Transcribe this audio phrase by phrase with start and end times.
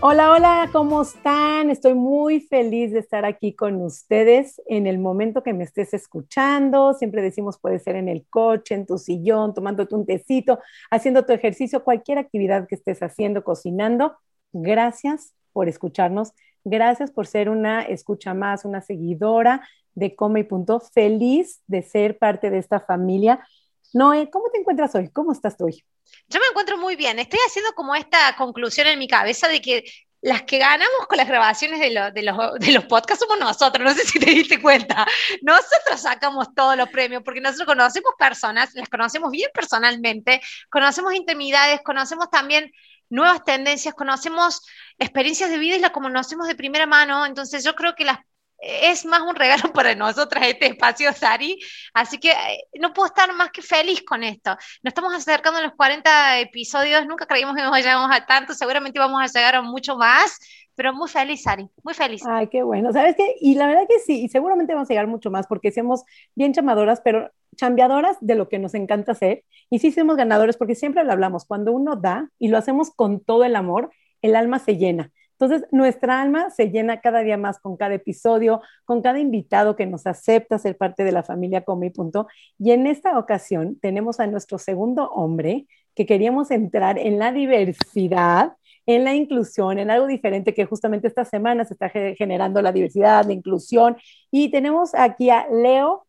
[0.00, 1.70] Hola, hola, ¿cómo están?
[1.70, 6.94] Estoy muy feliz de estar aquí con ustedes en el momento que me estés escuchando.
[6.94, 10.60] Siempre decimos puede ser en el coche, en tu sillón, tomándote un tecito,
[10.92, 14.16] haciendo tu ejercicio, cualquier actividad que estés haciendo, cocinando.
[14.52, 16.32] Gracias por escucharnos.
[16.62, 20.78] Gracias por ser una escucha más, una seguidora de Come y Punto.
[20.78, 23.44] Feliz de ser parte de esta familia.
[23.92, 25.08] Noé, ¿cómo te encuentras hoy?
[25.08, 25.82] ¿Cómo estás hoy?
[26.28, 27.18] Yo me encuentro muy bien.
[27.18, 29.84] Estoy haciendo como esta conclusión en mi cabeza de que
[30.20, 33.94] las que ganamos con las grabaciones de, de, los, de, los, podcasts somos nosotros, no
[33.94, 35.06] sé si te diste cuenta.
[35.42, 41.80] Nosotros sacamos todos los premios porque nosotros conocemos personas, las conocemos bien personalmente, conocemos intimidades,
[41.84, 42.72] conocemos también
[43.10, 44.62] nuevas tendencias, conocemos
[44.98, 47.24] experiencias de vida y las conocemos de primera mano.
[47.24, 48.18] Entonces yo creo que las
[48.60, 51.58] es más un regalo para nosotras este espacio, Sari.
[51.94, 54.50] Así que eh, no puedo estar más que feliz con esto.
[54.82, 59.20] Nos estamos acercando a los 40 episodios, nunca creímos que llegamos a tanto, seguramente vamos
[59.22, 60.38] a llegar a mucho más,
[60.74, 62.22] pero muy feliz, Sari, muy feliz.
[62.26, 62.92] Ay, qué bueno.
[62.92, 63.34] ¿Sabes qué?
[63.40, 66.04] Y la verdad que sí, y seguramente vamos a llegar mucho más porque somos
[66.34, 69.44] bien chamadoras, pero chambeadoras de lo que nos encanta hacer.
[69.70, 73.20] Y sí somos ganadores porque siempre lo hablamos, cuando uno da y lo hacemos con
[73.20, 73.90] todo el amor,
[74.22, 75.12] el alma se llena.
[75.40, 79.86] Entonces, nuestra alma se llena cada día más con cada episodio, con cada invitado que
[79.86, 82.26] nos acepta ser parte de la familia Come Punto.
[82.58, 88.54] Y en esta ocasión tenemos a nuestro segundo hombre que queríamos entrar en la diversidad,
[88.84, 93.24] en la inclusión, en algo diferente que justamente esta semana se está generando la diversidad,
[93.24, 93.96] la inclusión.
[94.32, 96.04] Y tenemos aquí a Leo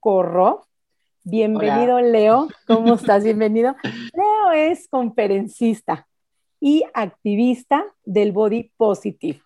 [0.00, 0.66] Corro.
[1.22, 2.48] Bienvenido, Leo.
[2.66, 3.22] ¿Cómo estás?
[3.22, 3.76] Bienvenido.
[4.12, 6.08] Leo es conferencista
[6.64, 9.42] y activista del body positive.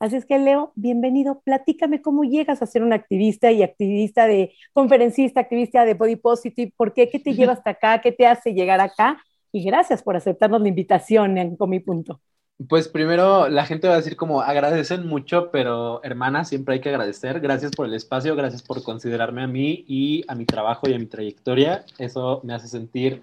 [0.00, 1.42] Así es que, Leo, bienvenido.
[1.44, 6.72] Platícame cómo llegas a ser un activista y activista de conferencista, activista de body positive.
[6.74, 7.10] ¿Por qué?
[7.10, 8.00] ¿Qué te lleva hasta acá?
[8.00, 9.22] ¿Qué te hace llegar acá?
[9.52, 12.18] Y gracias por aceptarnos la invitación en Comi Punto.
[12.66, 16.88] Pues primero la gente va a decir como agradecen mucho, pero hermana, siempre hay que
[16.88, 17.40] agradecer.
[17.40, 20.98] Gracias por el espacio, gracias por considerarme a mí y a mi trabajo y a
[20.98, 21.84] mi trayectoria.
[21.98, 23.20] Eso me hace sentir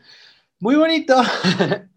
[0.60, 1.16] muy bonito.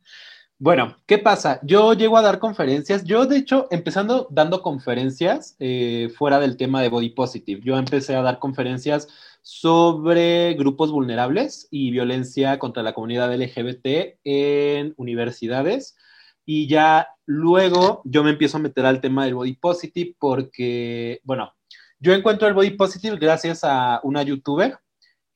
[0.60, 1.60] Bueno, ¿qué pasa?
[1.62, 3.04] Yo llego a dar conferencias.
[3.04, 8.16] Yo, de hecho, empezando dando conferencias eh, fuera del tema de Body Positive, yo empecé
[8.16, 9.06] a dar conferencias
[9.40, 15.96] sobre grupos vulnerables y violencia contra la comunidad LGBT en universidades.
[16.44, 21.54] Y ya luego yo me empiezo a meter al tema del Body Positive porque, bueno,
[22.00, 24.76] yo encuentro el Body Positive gracias a una youtuber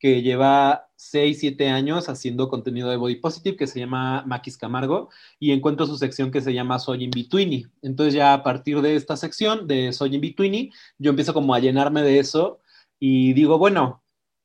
[0.01, 5.11] que lleva 6, 7 años haciendo contenido de Body Positive que se llama Maquis Camargo
[5.39, 7.67] y encuentro su sección que se llama Soy in Betweeny.
[7.83, 11.59] Entonces ya a partir de esta sección de Soy in Betweeny, yo empiezo como a
[11.59, 12.61] llenarme de eso
[13.01, 14.03] y digo, bueno,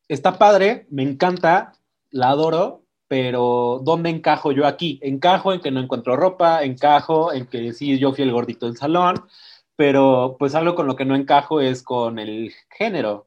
[0.08, 1.74] está padre, me encanta,
[2.10, 5.00] la adoro, pero ¿dónde encajo yo aquí?
[5.04, 8.78] Encajo en que no encuentro ropa, encajo en que sí, yo fui el gordito del
[8.78, 9.24] salón,
[9.76, 13.27] pero pues algo con lo que no encajo es con el género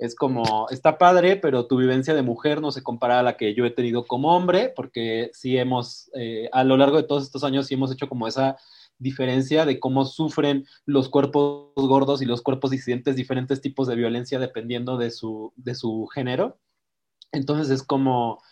[0.00, 3.54] es como, está padre, pero tu vivencia de mujer no se compara a la que
[3.54, 7.44] yo he tenido como hombre, porque sí hemos, eh, a lo largo de todos estos
[7.44, 8.56] años, sí hemos hecho como esa
[8.98, 14.38] diferencia de cómo sufren los cuerpos gordos y los cuerpos disidentes diferentes tipos de violencia
[14.38, 16.58] dependiendo de su, de su género.
[17.30, 18.42] Entonces es como,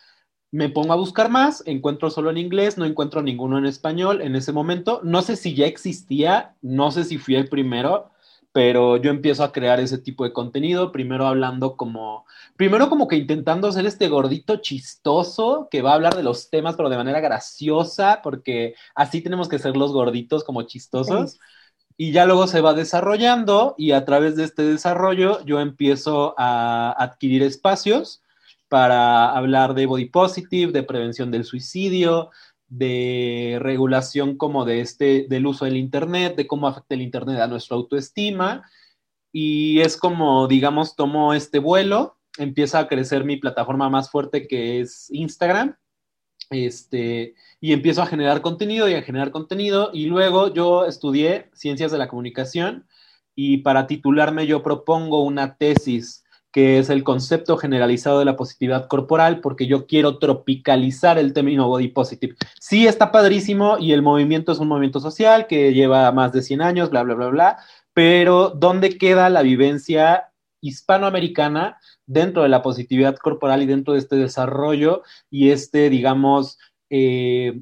[0.51, 4.37] me pongo a buscar más, encuentro solo en inglés, no encuentro ninguno en español en
[4.37, 5.01] ese momento.
[5.03, 8.11] No sé si ya existía, no sé si fui el primero,
[8.59, 12.27] pero yo empiezo a crear ese tipo de contenido, primero hablando como,
[12.57, 16.75] primero como que intentando ser este gordito chistoso que va a hablar de los temas,
[16.75, 21.39] pero de manera graciosa, porque así tenemos que ser los gorditos como chistosos.
[21.97, 26.97] Y ya luego se va desarrollando y a través de este desarrollo yo empiezo a
[26.99, 28.23] adquirir espacios
[28.69, 32.31] para hablar de body positive, de prevención del suicidio,
[32.69, 37.47] de regulación como de este, del uso del Internet, de cómo afecta el Internet a
[37.47, 38.69] nuestra autoestima.
[39.33, 44.81] Y es como, digamos, tomo este vuelo, empieza a crecer mi plataforma más fuerte que
[44.81, 45.77] es Instagram,
[46.51, 49.91] este, y empiezo a generar contenido y a generar contenido.
[49.93, 52.87] Y luego yo estudié ciencias de la comunicación
[53.35, 58.89] y para titularme yo propongo una tesis que es el concepto generalizado de la positividad
[58.89, 62.37] corporal, porque yo quiero tropicalizar el término body positive.
[62.59, 66.63] Sí, está padrísimo y el movimiento es un movimiento social que lleva más de 100
[66.63, 67.59] años, bla, bla, bla, bla,
[67.93, 70.29] pero ¿dónde queda la vivencia
[70.61, 76.59] hispanoamericana dentro de la positividad corporal y dentro de este desarrollo y este, digamos,
[76.91, 77.61] eh,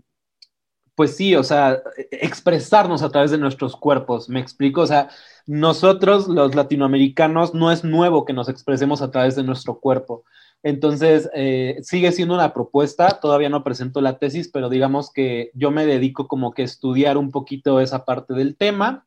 [0.95, 5.11] pues sí, o sea, expresarnos a través de nuestros cuerpos, me explico, o sea,
[5.47, 10.25] nosotros los latinoamericanos no es nuevo que nos expresemos a través de nuestro cuerpo.
[10.63, 15.71] Entonces, eh, sigue siendo una propuesta, todavía no presento la tesis, pero digamos que yo
[15.71, 19.07] me dedico como que a estudiar un poquito esa parte del tema.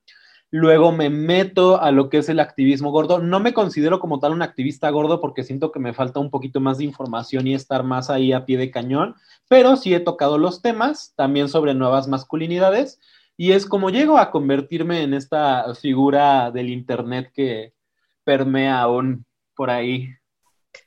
[0.51, 3.19] Luego me meto a lo que es el activismo gordo.
[3.19, 6.59] No me considero como tal un activista gordo porque siento que me falta un poquito
[6.59, 9.15] más de información y estar más ahí a pie de cañón,
[9.47, 12.99] pero sí he tocado los temas, también sobre nuevas masculinidades,
[13.41, 17.71] y es como llego a convertirme en esta figura del Internet que
[18.25, 19.25] permea aún
[19.55, 20.09] por ahí.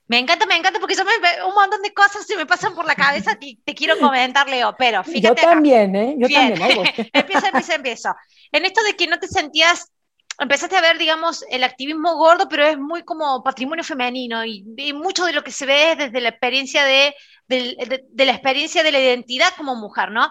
[0.07, 2.85] Me encanta, me encanta porque yo me, un montón de cosas se me pasan por
[2.85, 5.41] la cabeza que te quiero comentar, Leo, pero fíjate.
[5.41, 6.15] Yo también, ¿eh?
[6.19, 6.61] Yo también.
[7.15, 8.17] empieza, empieza, empieza.
[8.53, 9.91] En esto de que no te sentías,
[10.39, 15.25] empezaste a ver, digamos, el activismo gordo, pero es muy como patrimonio femenino y, mucho
[15.25, 17.15] de lo que se ve es desde la experiencia de,
[17.49, 20.31] de, la experiencia de la identidad como mujer, ¿no?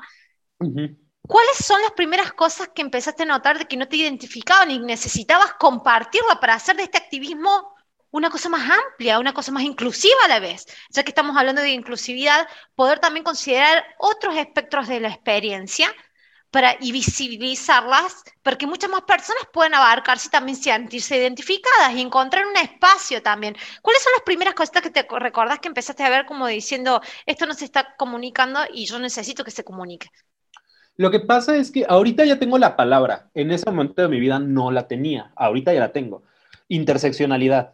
[1.32, 4.80] ¿Cuáles son las primeras cosas que empezaste a notar de que no te identificaban y
[4.80, 7.74] necesitabas compartirla para hacer de este activismo
[8.10, 10.66] una cosa más amplia, una cosa más inclusiva a la vez.
[10.90, 15.96] Ya que estamos hablando de inclusividad, poder también considerar otros espectros de la experiencia
[16.50, 22.02] para y visibilizarlas, para que muchas más personas puedan abarcarse y también sentirse identificadas y
[22.02, 23.56] encontrar un espacio también.
[23.82, 27.46] ¿Cuáles son las primeras cosas que te recordás que empezaste a ver como diciendo, esto
[27.46, 30.10] no se está comunicando y yo necesito que se comunique?
[31.02, 34.20] Lo que pasa es que ahorita ya tengo la palabra, en ese momento de mi
[34.20, 36.22] vida no la tenía, ahorita ya la tengo.
[36.68, 37.74] Interseccionalidad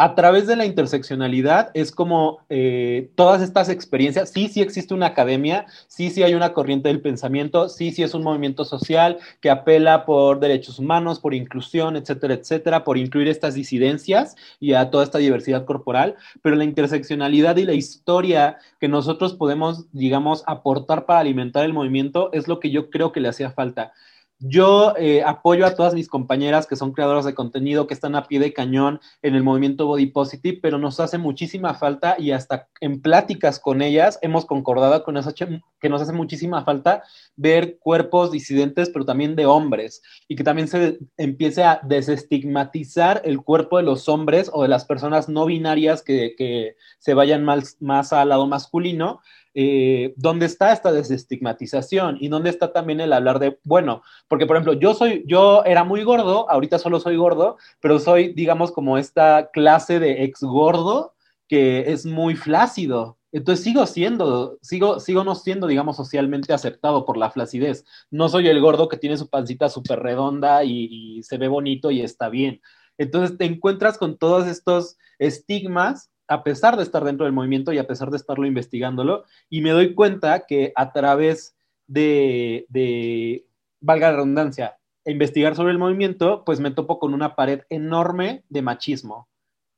[0.00, 5.06] a través de la interseccionalidad es como eh, todas estas experiencias, sí, sí existe una
[5.06, 9.50] academia, sí, sí hay una corriente del pensamiento, sí, sí es un movimiento social que
[9.50, 15.02] apela por derechos humanos, por inclusión, etcétera, etcétera, por incluir estas disidencias y a toda
[15.02, 21.18] esta diversidad corporal, pero la interseccionalidad y la historia que nosotros podemos, digamos, aportar para
[21.18, 23.92] alimentar el movimiento es lo que yo creo que le hacía falta.
[24.40, 28.28] Yo eh, apoyo a todas mis compañeras que son creadoras de contenido, que están a
[28.28, 32.68] pie de cañón en el movimiento Body Positive, pero nos hace muchísima falta y hasta
[32.80, 35.34] en pláticas con ellas hemos concordado con eso
[35.80, 37.02] que nos hace muchísima falta
[37.34, 43.42] ver cuerpos disidentes, pero también de hombres, y que también se empiece a desestigmatizar el
[43.42, 48.12] cuerpo de los hombres o de las personas no binarias que, se vayan más, más
[48.12, 49.20] al lado masculino
[49.54, 54.56] eh, dónde está esta desestigmatización y dónde está también el hablar de, bueno, porque por
[54.56, 58.98] ejemplo, yo soy, yo era muy gordo, ahorita solo soy gordo, pero soy, digamos, como
[58.98, 61.14] esta clase de ex gordo
[61.48, 63.18] que es muy flácido.
[63.32, 67.84] Entonces sigo siendo, sigo, sigo no siendo, digamos, socialmente aceptado por la flacidez.
[68.10, 72.00] No soy el gordo que tiene su pancita súper redonda y se ve bonito y
[72.00, 72.60] está bien.
[72.98, 77.78] Entonces te encuentras con todos estos estigmas a pesar de estar dentro del movimiento y
[77.78, 83.46] a pesar de estarlo investigándolo, y me doy cuenta que a través de, de
[83.80, 88.62] valga la redundancia, investigar sobre el movimiento, pues me topo con una pared enorme de
[88.62, 89.28] machismo,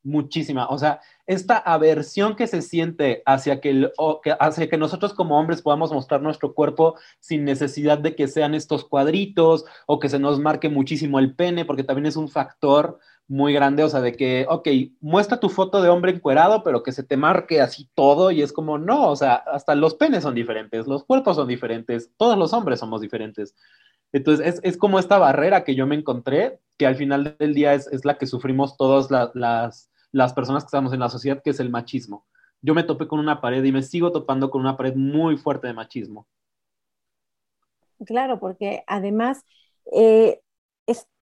[0.03, 0.67] muchísima.
[0.67, 3.89] O sea, esta aversión que se siente hacia que,
[4.39, 8.85] hacia que nosotros como hombres podamos mostrar nuestro cuerpo sin necesidad de que sean estos
[8.85, 12.99] cuadritos o que se nos marque muchísimo el pene, porque también es un factor
[13.31, 14.67] muy grande, o sea, de que, ok,
[14.99, 18.51] muestra tu foto de hombre encuerado, pero que se te marque así todo y es
[18.51, 22.51] como, no, o sea, hasta los penes son diferentes, los cuerpos son diferentes, todos los
[22.51, 23.55] hombres somos diferentes.
[24.11, 28.03] Entonces, es, como esta barrera que yo me encontré, que al final del día es,
[28.03, 31.69] la que sufrimos todas las, las personas que estamos en la sociedad, que es el
[31.69, 32.25] machismo.
[32.61, 35.67] Yo me topé con una pared y me sigo topando con una pared muy fuerte
[35.67, 36.27] de machismo.
[38.05, 39.45] Claro, porque además
[39.93, 40.50] eh, es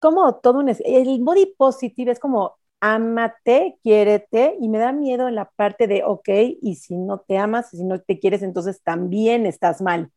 [0.03, 0.69] como todo un...
[0.69, 6.03] El body positive es como ámate, quiérete, y me da miedo en la parte de,
[6.05, 6.29] ok,
[6.61, 10.11] y si no te amas, si no te quieres, entonces también estás mal,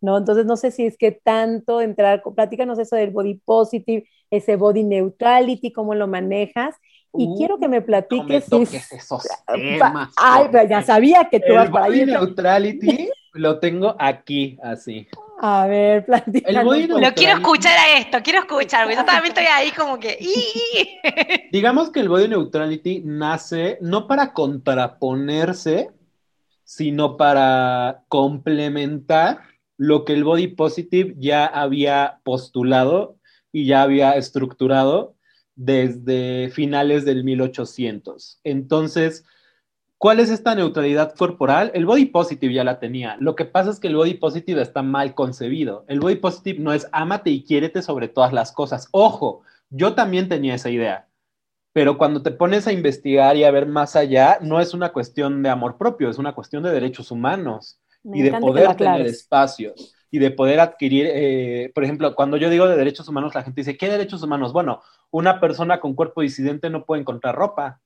[0.00, 0.18] ¿no?
[0.18, 4.82] Entonces no sé si es que tanto entrar, platícanos eso del body positive, ese body
[4.82, 6.74] neutrality, cómo lo manejas,
[7.16, 8.50] y quiero que me platiques.
[8.50, 12.04] No me esos temas, Ay, pero ya sabía que tú vas para ahí.
[12.04, 15.06] neutrality lo tengo aquí, así.
[15.40, 16.88] A ver, platícanos.
[16.88, 20.18] Lo quiero escuchar a esto, quiero escuchar, porque yo también estoy ahí como que...
[21.52, 25.90] Digamos que el body neutrality nace no para contraponerse,
[26.64, 29.40] sino para complementar
[29.76, 33.16] lo que el body positive ya había postulado
[33.52, 35.14] y ya había estructurado
[35.54, 38.40] desde finales del 1800.
[38.44, 39.24] Entonces,
[39.98, 41.72] ¿Cuál es esta neutralidad corporal?
[41.74, 43.16] El body positive ya la tenía.
[43.18, 45.84] Lo que pasa es que el body positive está mal concebido.
[45.88, 48.88] El body positive no es ámate y quiérete sobre todas las cosas.
[48.92, 51.08] Ojo, yo también tenía esa idea.
[51.72, 55.42] pero cuando te pones a investigar y a ver más allá, no es una cuestión
[55.42, 60.18] de amor propio, es una cuestión de derechos humanos y de poder tener espacios y
[60.18, 63.76] de poder adquirir, eh, por ejemplo, cuando yo digo de derechos humanos, la gente dice,
[63.76, 64.52] ¿qué derechos humanos?
[64.52, 67.80] Bueno, una persona con cuerpo disidente no puede encontrar ropa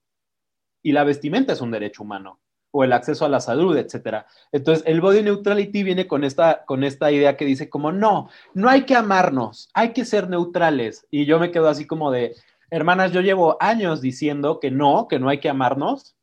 [0.82, 2.40] y la vestimenta es un derecho humano
[2.72, 4.26] o el acceso a la salud, etcétera.
[4.50, 8.68] Entonces, el body neutrality viene con esta, con esta idea que dice como, no, no
[8.68, 11.06] hay que amarnos, hay que ser neutrales.
[11.10, 12.34] Y yo me quedo así como de,
[12.70, 16.16] hermanas, yo llevo años diciendo que no, que no hay que amarnos,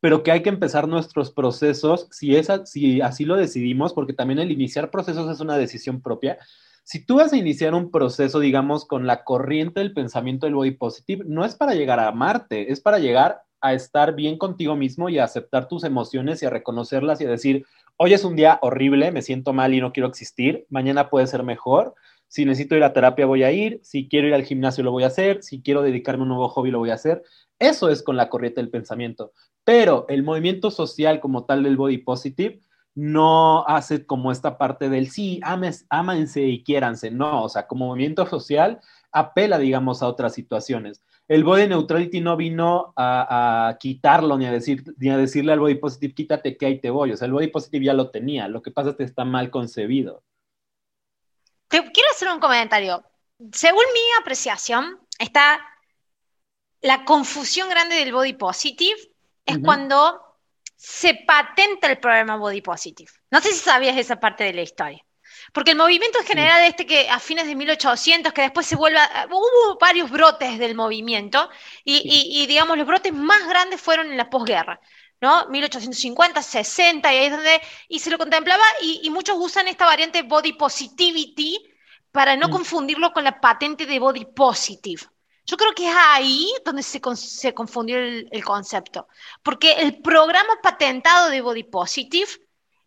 [0.00, 4.38] pero que hay que empezar nuestros procesos si, es, si así lo decidimos, porque también
[4.38, 6.38] el iniciar procesos es una decisión propia.
[6.84, 10.70] Si tú vas a iniciar un proceso, digamos, con la corriente del pensamiento del body
[10.70, 15.08] positive, no es para llegar a amarte, es para llegar a estar bien contigo mismo
[15.08, 18.58] y a aceptar tus emociones y a reconocerlas y a decir, hoy es un día
[18.62, 21.94] horrible, me siento mal y no quiero existir, mañana puede ser mejor,
[22.28, 25.04] si necesito ir a terapia voy a ir, si quiero ir al gimnasio lo voy
[25.04, 27.22] a hacer, si quiero dedicarme a un nuevo hobby lo voy a hacer.
[27.58, 29.32] Eso es con la corriente del pensamiento.
[29.64, 32.60] Pero el movimiento social como tal del body positive
[32.94, 35.86] no hace como esta parte del sí, ames,
[36.36, 37.10] y quiéranse.
[37.10, 41.02] No, o sea, como movimiento social apela, digamos, a otras situaciones.
[41.28, 45.74] El body neutrality no vino a, quitarlo ni a, decir, ni a decirle al body
[45.74, 47.12] positive, quítate que ahí te voy.
[47.12, 48.48] O sea, el body positive ya lo tenía.
[48.48, 50.24] Lo que pasa es que está mal concebido.
[51.68, 53.04] Te quiero hacer un comentario.
[53.52, 55.60] Según mi apreciación, está
[56.80, 58.98] la confusión grande del body positive
[59.44, 60.20] es cuando
[60.76, 63.10] se patenta el programa body positive.
[63.30, 65.04] No sé si sabías esa parte de la historia.
[65.52, 68.98] Porque el movimiento en general, este que a fines de 1800, que después se vuelve,
[69.30, 71.48] hubo varios brotes del movimiento,
[71.84, 74.80] y, digamos, los brotes más grandes fueron en la posguerra,
[75.20, 75.46] ¿no?
[75.48, 80.22] 1850, 60, y ahí es donde, y se lo contemplaba, y, muchos usan esta variante
[80.22, 81.58] body positivity
[82.12, 82.50] para no mm.
[82.50, 85.02] confundirlo con la patente de body positive.
[85.48, 89.08] Yo creo que es ahí donde se, se confundió el, el, concepto,
[89.42, 92.28] porque el programa patentado de Body Positive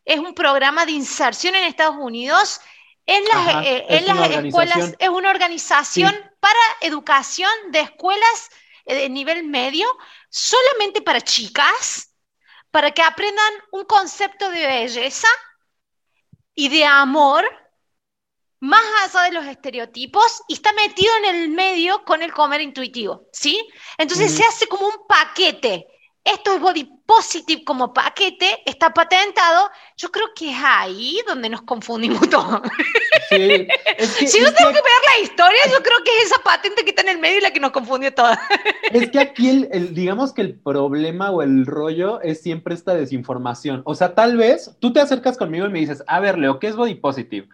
[0.05, 2.61] es un programa de inserción en Estados Unidos
[3.05, 8.49] en las, eh, en las escuelas, es una organización para educación de escuelas
[8.85, 9.87] eh, de nivel medio,
[10.29, 12.13] solamente para chicas,
[12.69, 15.27] para que aprendan un concepto de belleza
[16.53, 17.45] y de amor
[18.59, 18.83] más
[19.15, 23.67] allá de los estereotipos y está metido en el medio con el comer intuitivo, ¿sí?
[23.97, 25.87] Entonces se hace como un paquete
[26.23, 31.63] esto es body positive como paquete, está patentado, yo creo que es ahí donde nos
[31.63, 32.61] confundimos todos.
[33.29, 34.81] si yo tengo que...
[34.81, 37.41] ver la historia, yo creo que es esa patente que está en el medio y
[37.41, 38.37] la que nos confundió todas.
[38.91, 43.81] es que aquí, el, digamos que el problema o el rollo es siempre esta desinformación.
[43.85, 46.67] O sea, tal vez tú te acercas conmigo y me dices, a ver, Leo, ¿qué
[46.67, 47.47] es body positive?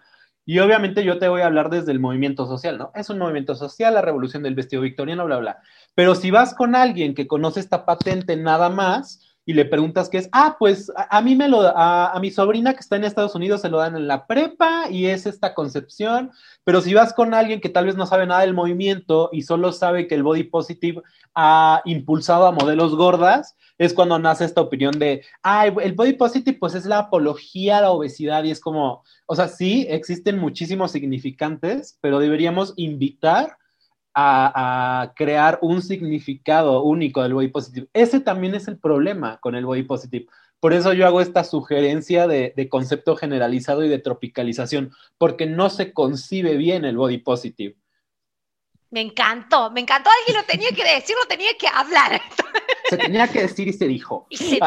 [0.45, 2.91] Y obviamente yo te voy a hablar desde el movimiento social, ¿no?
[2.95, 5.62] Es un movimiento social, la revolución del vestido victoriano, bla, bla.
[5.98, 10.20] Pero si vas con alguien que conoce esta patente nada más y le preguntas qué
[10.20, 13.34] es, ah, pues a, mí me lo, a, a, mi sobrina que está en Estados
[13.34, 16.30] Unidos se lo dan en la prepa y es esta concepción.
[16.63, 19.72] Pero si vas con alguien que tal vez no sabe nada del movimiento y solo
[19.72, 21.01] sabe que el body positive
[21.34, 26.60] ha impulsado a modelos gordas, es cuando nace esta opinión de, ay, el body positive
[26.60, 30.92] pues es la apología a la obesidad y es como, o sea, sí, existen muchísimos
[30.92, 33.58] significantes, pero deberíamos invitar
[34.19, 37.88] a, crear un significado único del body positive.
[37.93, 40.25] Ese también es el problema con el body positive.
[40.59, 45.69] Por eso yo hago esta sugerencia de, de, concepto generalizado y de tropicalización, porque no
[45.69, 47.75] se concibe bien el body positive.
[48.89, 50.09] Me encantó, me encantó.
[50.09, 52.21] Alguien lo tenía que decir, lo tenía que hablar.
[52.89, 54.27] Se tenía que decir y se dijo.
[54.29, 54.59] Y se,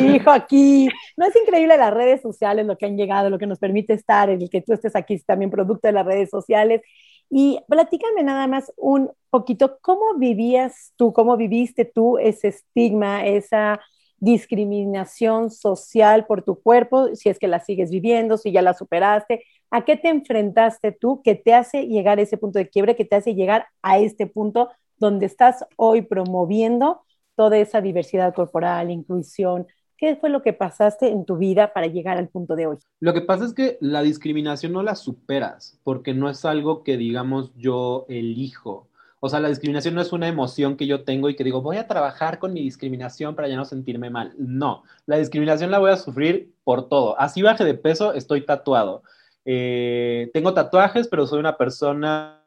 [0.00, 0.88] dijo aquí.
[1.16, 4.28] No es increíble las redes sociales, lo que han llegado, lo que nos permite estar,
[4.30, 6.82] el que tú estés aquí también producto de las redes sociales.
[7.30, 13.80] Y platícame nada más un poquito, ¿cómo vivías tú, cómo viviste tú ese estigma, esa
[14.18, 19.44] discriminación social por tu cuerpo, si es que la sigues viviendo, si ya la superaste?
[19.70, 23.04] ¿A qué te enfrentaste tú que te hace llegar a ese punto de quiebre, que
[23.04, 27.02] te hace llegar a este punto donde estás hoy promoviendo
[27.36, 29.66] toda esa diversidad corporal, inclusión?
[29.98, 32.76] ¿Qué fue lo que pasaste en tu vida para llegar al punto de hoy?
[33.00, 36.96] Lo que pasa es que la discriminación no la superas, porque no es algo que,
[36.96, 38.86] digamos, yo elijo.
[39.18, 41.78] O sea, la discriminación no es una emoción que yo tengo y que digo, voy
[41.78, 44.32] a trabajar con mi discriminación para ya no sentirme mal.
[44.38, 47.18] No, la discriminación la voy a sufrir por todo.
[47.20, 49.02] Así baje de peso, estoy tatuado.
[49.44, 52.44] Eh, tengo tatuajes, pero soy una persona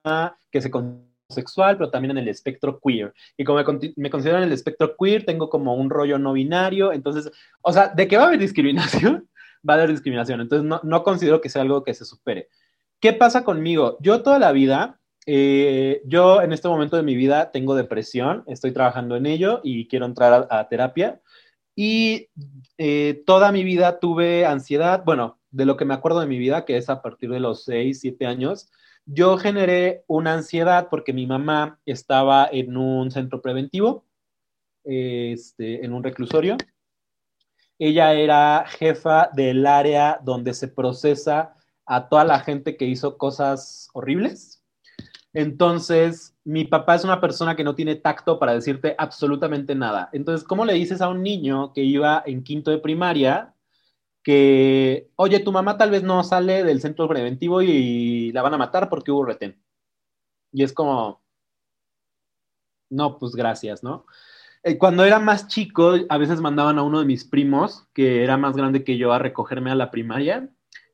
[0.49, 0.71] que se
[1.31, 3.13] sexual, pero también en el espectro queer.
[3.37, 3.59] Y como
[3.95, 6.93] me, considero en el espectro queer, tengo como un rollo no binario.
[6.93, 9.29] Entonces, o sea, de que va a haber discriminación,
[9.67, 10.41] va a haber discriminación.
[10.41, 12.49] Entonces, no, no considero que sea algo que se supere.
[12.99, 13.97] ¿Qué pasa conmigo?
[14.01, 18.71] Yo toda la vida eh, yo en este momento de mi vida tengo depresión, estoy
[18.71, 21.21] trabajando en ello y quiero entrar a, terapia.
[21.75, 22.29] Y
[22.77, 26.65] eh, toda mi vida tuve ansiedad, bueno, de lo que me acuerdo de mi vida,
[26.65, 28.71] que es a partir de los 6, 7 años,
[29.05, 34.05] yo generé una ansiedad porque mi mamá estaba en un centro preventivo,
[34.83, 36.57] este, en un reclusorio.
[37.79, 41.55] Ella era jefa del área donde se procesa
[41.85, 44.63] a toda la gente que hizo cosas horribles.
[45.33, 50.09] Entonces, mi papá es una persona que no tiene tacto para decirte absolutamente nada.
[50.11, 53.50] Entonces, ¿cómo le dices a un niño que iba en quinto de primaria
[54.23, 58.57] que, oye, tu mamá tal vez no sale del centro preventivo y la van a
[58.57, 59.61] matar porque hubo retén?
[60.51, 61.21] Y es como,
[62.89, 64.05] no, pues gracias, ¿no?
[64.63, 68.37] Eh, cuando era más chico, a veces mandaban a uno de mis primos, que era
[68.37, 70.49] más grande que yo, a recogerme a la primaria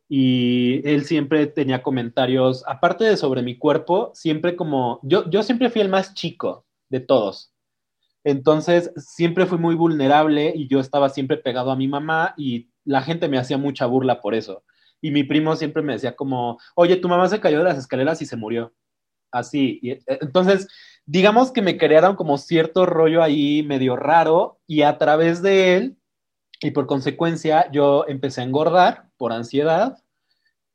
[0.10, 5.70] y él siempre tenía comentarios, aparte de sobre mi cuerpo, siempre como, yo, yo siempre
[5.70, 7.52] fui el más chico de todos.
[8.24, 13.02] Entonces, siempre fui muy vulnerable y yo estaba siempre pegado a mi mamá y la
[13.02, 14.64] gente me hacía mucha burla por eso.
[15.02, 18.22] Y mi primo siempre me decía como, oye, tu mamá se cayó de las escaleras
[18.22, 18.74] y se murió.
[19.32, 19.80] Así.
[19.82, 20.68] Y, eh, entonces,
[21.06, 25.98] digamos que me crearon como cierto rollo ahí medio raro y a través de él
[26.62, 29.98] y por consecuencia yo empecé a engordar por ansiedad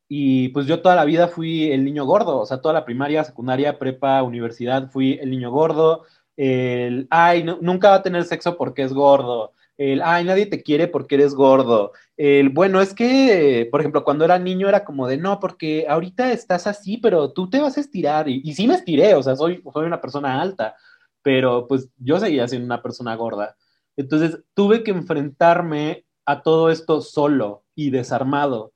[0.09, 3.25] y pues yo toda la vida fui el niño gordo, o sea, toda la primaria,
[3.25, 6.04] secundaria, prepa, universidad, fui el niño gordo,
[6.37, 10.88] el, ay, nunca va a tener sexo porque es gordo, el, ay, nadie te quiere
[10.88, 15.17] porque eres gordo, el, bueno, es que, por ejemplo, cuando era niño era como de,
[15.17, 19.14] no, porque ahorita estás así, pero tú te vas a estirar, y, sí me estiré,
[19.14, 20.76] o sea, soy, soy una persona alta,
[21.23, 23.57] pero pues yo seguía siendo una persona gorda.
[23.97, 28.73] Entonces tuve que enfrentarme a todo esto solo y desarmado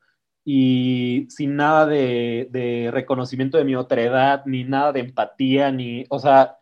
[0.48, 6.20] y sin nada de, reconocimiento de mi otra edad, ni nada de empatía, ni, o
[6.20, 6.56] sea,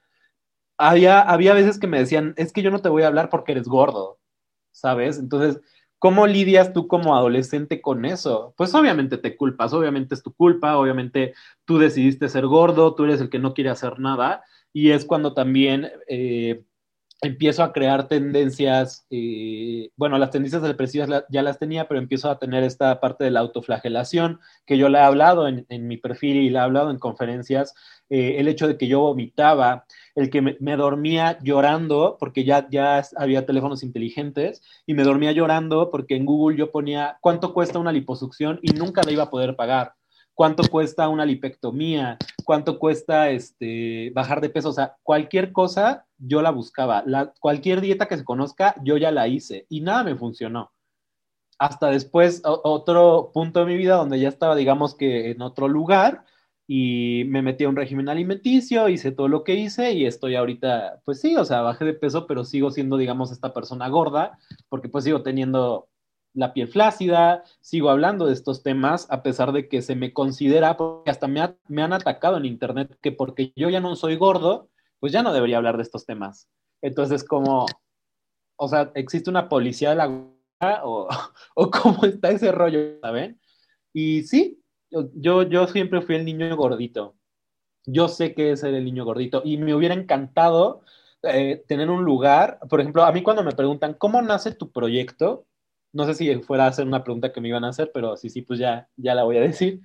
[0.79, 3.53] había, había veces que me decían, es que yo no te voy a hablar porque
[3.53, 4.19] eres gordo,
[4.75, 5.19] ¿sabes?
[5.19, 5.63] Entonces,
[5.99, 8.53] ¿cómo lidias tú como adolescente con eso?
[8.57, 11.35] Pues obviamente te culpas, obviamente es tu culpa, obviamente
[11.65, 15.33] tú decidiste ser gordo, tú eres el que no quiere hacer nada, y es cuando
[15.35, 15.91] también...
[16.09, 16.63] Eh,
[17.25, 22.39] empiezo a crear tendencias, eh, bueno, las tendencias depresivas ya las tenía, pero empiezo a
[22.39, 26.51] tener esta parte de la autoflagelación, que yo le he hablado en, mi perfil y
[26.51, 27.75] le he hablado en conferencias,
[28.11, 33.03] eh, el hecho de que yo vomitaba, el que me, dormía llorando, porque ya, ya
[33.17, 37.93] había teléfonos inteligentes, y me dormía llorando porque en Google yo ponía cuánto cuesta una
[37.93, 39.95] liposucción y nunca la iba a poder pagar.
[40.35, 46.43] Cuánto cuesta una lipectomía, cuánto cuesta este, bajar de peso, o sea, cualquier cosa yo
[46.43, 50.17] la buscaba, la, cualquier dieta que se conozca yo ya la hice y nada me
[50.17, 50.73] funcionó.
[51.59, 56.25] Hasta después, otro punto de mi vida donde ya estaba, digamos que en otro lugar
[56.67, 61.03] y me metí a un régimen alimenticio, hice todo lo que hice y estoy ahorita,
[61.05, 64.89] pues sí, o sea, bajé de peso, pero sigo siendo, digamos, esta persona gorda, porque
[64.89, 65.89] pues sigo teniendo
[66.33, 70.77] la piel flácida, sigo hablando de estos temas a pesar de que se me considera,
[70.77, 74.71] porque hasta me, me, han atacado en internet, que porque yo ya no soy gordo,
[75.01, 76.49] pues ya no debería hablar de estos temas.
[76.83, 77.67] Entonces, como,
[78.57, 80.07] o sea, existe una policía de la
[80.83, 81.09] o,
[81.55, 83.39] o cómo está ese rollo, ¿saben?
[83.93, 84.64] Y sí,
[85.15, 87.17] yo, yo siempre fui el niño gordito.
[87.87, 90.83] Yo sé que es el niño gordito y me hubiera encantado
[91.23, 95.47] eh, tener un lugar, por ejemplo, a mí cuando me preguntan, ¿cómo nace tu proyecto?
[95.95, 98.29] no sé si fuera a hacer una pregunta que me iban a hacer, pero sí,
[98.29, 99.81] sí, pues ya, ya la voy a decir.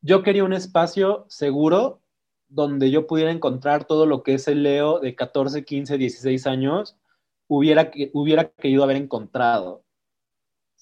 [0.00, 2.00] Yo quería un espacio seguro
[2.48, 6.96] donde yo pudiera encontrar todo lo que ese Leo de 14, 15, 16 años
[7.48, 9.81] hubiera, hubiera querido haber encontrado,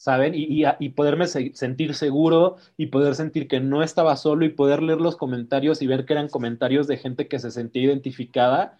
[0.00, 0.32] ¿saben?
[0.34, 4.98] Y, y, poderme sentir seguro y poder sentir que no estaba solo y poder leer
[4.98, 8.78] los comentarios y ver que eran comentarios de gente que se sentía identificada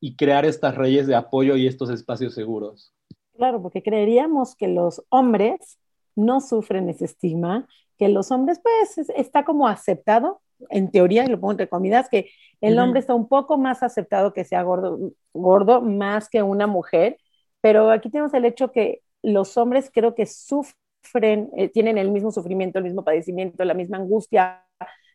[0.00, 2.92] y crear estas redes de apoyo y estos espacios seguros.
[3.36, 5.78] Claro, porque creeríamos que los hombres
[6.16, 11.38] no sufren ese estigma, que los hombres, pues, está como aceptado, en teoría, y lo
[11.38, 12.28] pongo entre comillas, que
[12.60, 17.18] el hombre está un poco más aceptado que sea gordo, gordo más que una mujer,
[17.60, 22.30] pero aquí tenemos el hecho que los hombres creo que sufren, eh, tienen el mismo
[22.30, 24.64] sufrimiento, el mismo padecimiento, la misma angustia,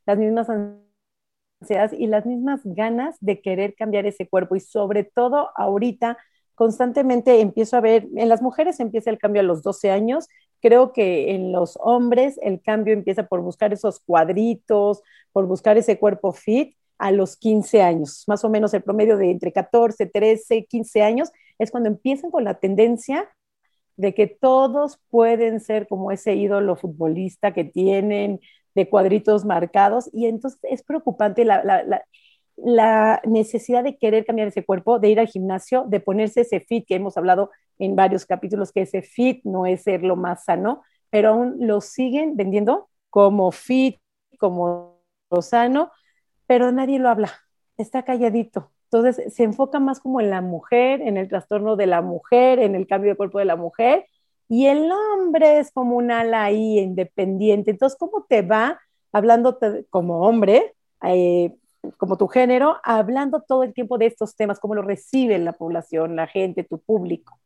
[0.06, 4.58] las mismas ansiedades y las mismas ganas de querer cambiar ese cuerpo.
[4.58, 6.18] Y sobre todo ahorita
[6.56, 10.28] constantemente empiezo a ver, en las mujeres empieza el cambio a los 12 años,
[10.60, 15.98] creo que en los hombres el cambio empieza por buscar esos cuadritos, por buscar ese
[15.98, 20.66] cuerpo fit a los 15 años, más o menos el promedio de entre 14, 13,
[20.66, 23.28] 15 años, es cuando empiezan con la tendencia
[23.98, 28.40] de que todos pueden ser como ese ídolo futbolista que tienen,
[28.76, 31.64] de cuadritos marcados y entonces es preocupante la,
[32.58, 36.86] la, necesidad de querer cambiar ese cuerpo, de ir al gimnasio, de ponerse ese fit
[36.88, 37.50] que hemos hablado
[37.80, 41.82] en varios capítulos, que ese fit no es ser lo más sano, pero aún lo
[41.82, 43.98] siguen vendiendo como fit,
[44.38, 45.92] como lo sano,
[46.46, 47.32] pero nadie lo habla,
[47.78, 48.72] está calladito.
[48.92, 52.76] Entonces se enfoca más como en la mujer, en el trastorno de la mujer, en
[52.76, 54.06] el cambio de cuerpo de la mujer,
[54.50, 57.72] y el hombre es como un ala ahí independiente.
[57.72, 58.82] Entonces, ¿cómo te va
[59.14, 59.58] hablando
[59.90, 60.74] como hombre,
[61.04, 61.56] eh,
[61.96, 64.60] como tu género, hablando todo el tiempo de estos temas?
[64.60, 67.40] ¿Cómo lo recibe la población, la gente, tu público?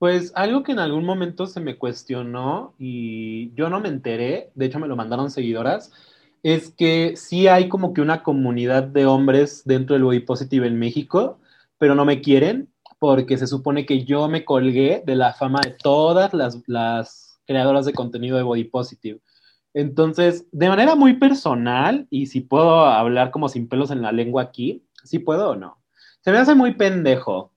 [0.00, 4.66] Pues algo que en algún momento se me cuestionó y yo no me enteré, de
[4.66, 5.92] hecho me lo mandaron seguidoras,
[6.42, 10.78] es que sí hay como que una comunidad de hombres dentro del body positive en
[10.78, 11.38] México,
[11.78, 15.70] pero no me quieren porque se supone que yo me colgué de la fama de
[15.70, 19.20] todas las, las creadoras de contenido de Body Positive.
[19.74, 24.42] Entonces, de manera muy personal, y si puedo hablar como sin pelos en la lengua
[24.42, 25.78] aquí, si puedo o no,
[26.20, 27.52] se me hace muy pendejo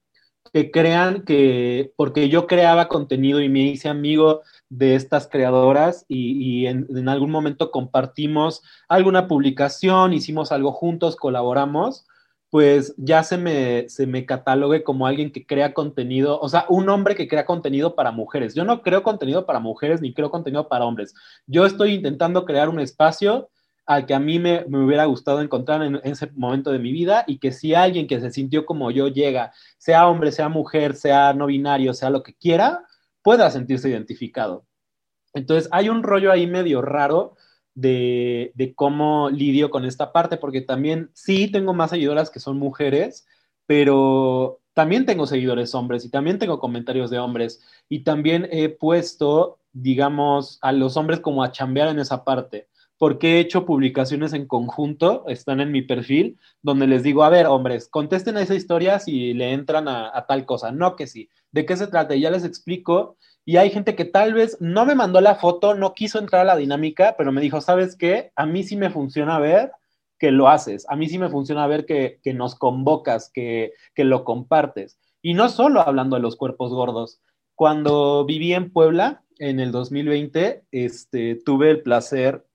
[0.53, 6.65] que crean que porque yo creaba contenido y me hice amigo de estas creadoras y,
[6.65, 12.05] en, en, algún momento compartimos alguna publicación, hicimos algo juntos, colaboramos,
[12.51, 16.89] pues ya se me, se me catalogue como alguien que crea contenido, o sea, un
[16.89, 18.53] hombre que crea contenido para mujeres.
[18.53, 21.15] Yo no creo contenido para mujeres ni creo contenido para hombres.
[21.47, 23.49] Yo estoy intentando crear un espacio
[23.85, 27.39] al que a mí me, hubiera gustado encontrar en, ese momento de mi vida y
[27.39, 31.47] que si alguien que se sintió como yo llega, sea hombre, sea mujer, sea no
[31.47, 32.85] binario, sea lo que quiera,
[33.21, 34.65] pueda sentirse identificado.
[35.33, 37.35] Entonces, hay un rollo ahí medio raro
[37.73, 43.27] de, cómo lidio con esta parte, porque también sí tengo más seguidoras que son mujeres,
[43.65, 49.59] pero también tengo seguidores hombres y también tengo comentarios de hombres y también he puesto,
[49.73, 52.67] digamos, a los hombres como a chambear en esa parte,
[53.01, 57.47] porque he hecho publicaciones en conjunto, están en mi perfil, donde les digo, a ver,
[57.47, 61.65] hombres, contesten a esa historia si le entran a, tal cosa, no que sí, de
[61.65, 64.93] qué se trata, y ya les explico y hay gente que tal vez no me
[64.93, 68.33] mandó la foto, no quiso entrar a la dinámica, pero me dijo, ¿sabes qué?
[68.35, 69.71] A mí sí me funciona ver
[70.19, 74.23] que lo haces, a mí sí me funciona ver que, nos convocas, que, que lo
[74.23, 74.99] compartes.
[75.23, 77.19] Y no solo hablando de los cuerpos gordos.
[77.55, 82.45] Cuando viví en Puebla en el 2020, este, tuve el placer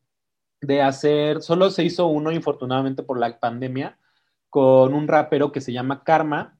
[0.61, 3.99] de hacer, solo se hizo uno, infortunadamente por la pandemia,
[4.51, 6.59] con un rapero que se llama Karma,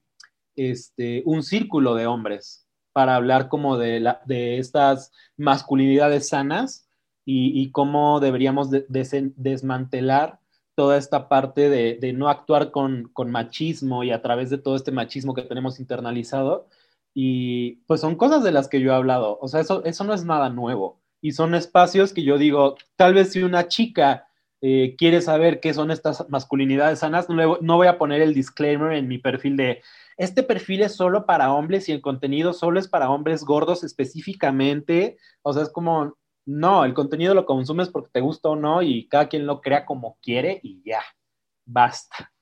[0.55, 6.89] este, un círculo de hombres para hablar como de, la, de estas masculinidades sanas
[7.27, 10.39] y, cómo deberíamos desmantelar
[10.77, 15.35] toda esta parte de, no actuar con, machismo y a través de todo este machismo
[15.35, 16.69] que tenemos internalizado.
[17.15, 19.39] Y pues son cosas de las que yo he hablado.
[19.41, 21.01] O sea, eso, eso no es nada nuevo.
[21.27, 24.29] Y son espacios que yo digo, tal vez si una chica
[24.61, 28.93] eh, quiere saber qué son estas masculinidades sanas, no, no voy a poner el disclaimer
[28.93, 29.83] en mi perfil de
[30.19, 35.19] este perfil es solo para hombres y el contenido solo es para hombres gordos específicamente.
[35.43, 39.09] O sea, es como, no, el contenido lo consumes porque te gusta o no y
[39.09, 41.03] cada quien lo crea como quiere y ya,
[41.65, 42.33] basta.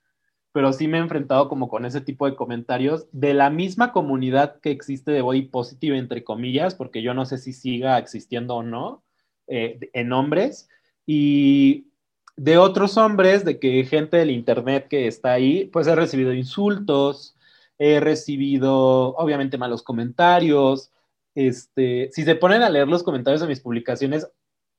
[0.54, 4.60] Pero sí me he enfrentado como con ese tipo de comentarios de la misma comunidad
[4.60, 8.62] que existe de body positive, entre comillas, porque yo no sé si siga existiendo o
[8.62, 9.02] no,
[9.48, 10.68] eh, en hombres.
[11.06, 11.88] Y
[12.36, 17.34] de otros hombres, de que gente del internet que está ahí, pues he recibido insultos,
[17.76, 20.92] he recibido obviamente malos comentarios.
[21.34, 24.28] Este, si se ponen a leer los comentarios de mis publicaciones,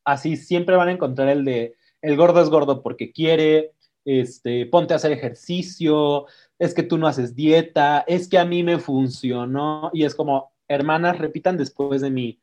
[0.06, 3.72] así siempre van a encontrar el de el gordo es gordo porque quiere,
[4.06, 6.28] este, ponte a hacer ejercicio,
[6.60, 10.54] es que tú no haces dieta, es que a mí me funcionó y es como,
[10.68, 12.40] hermanas, repitan después de mí.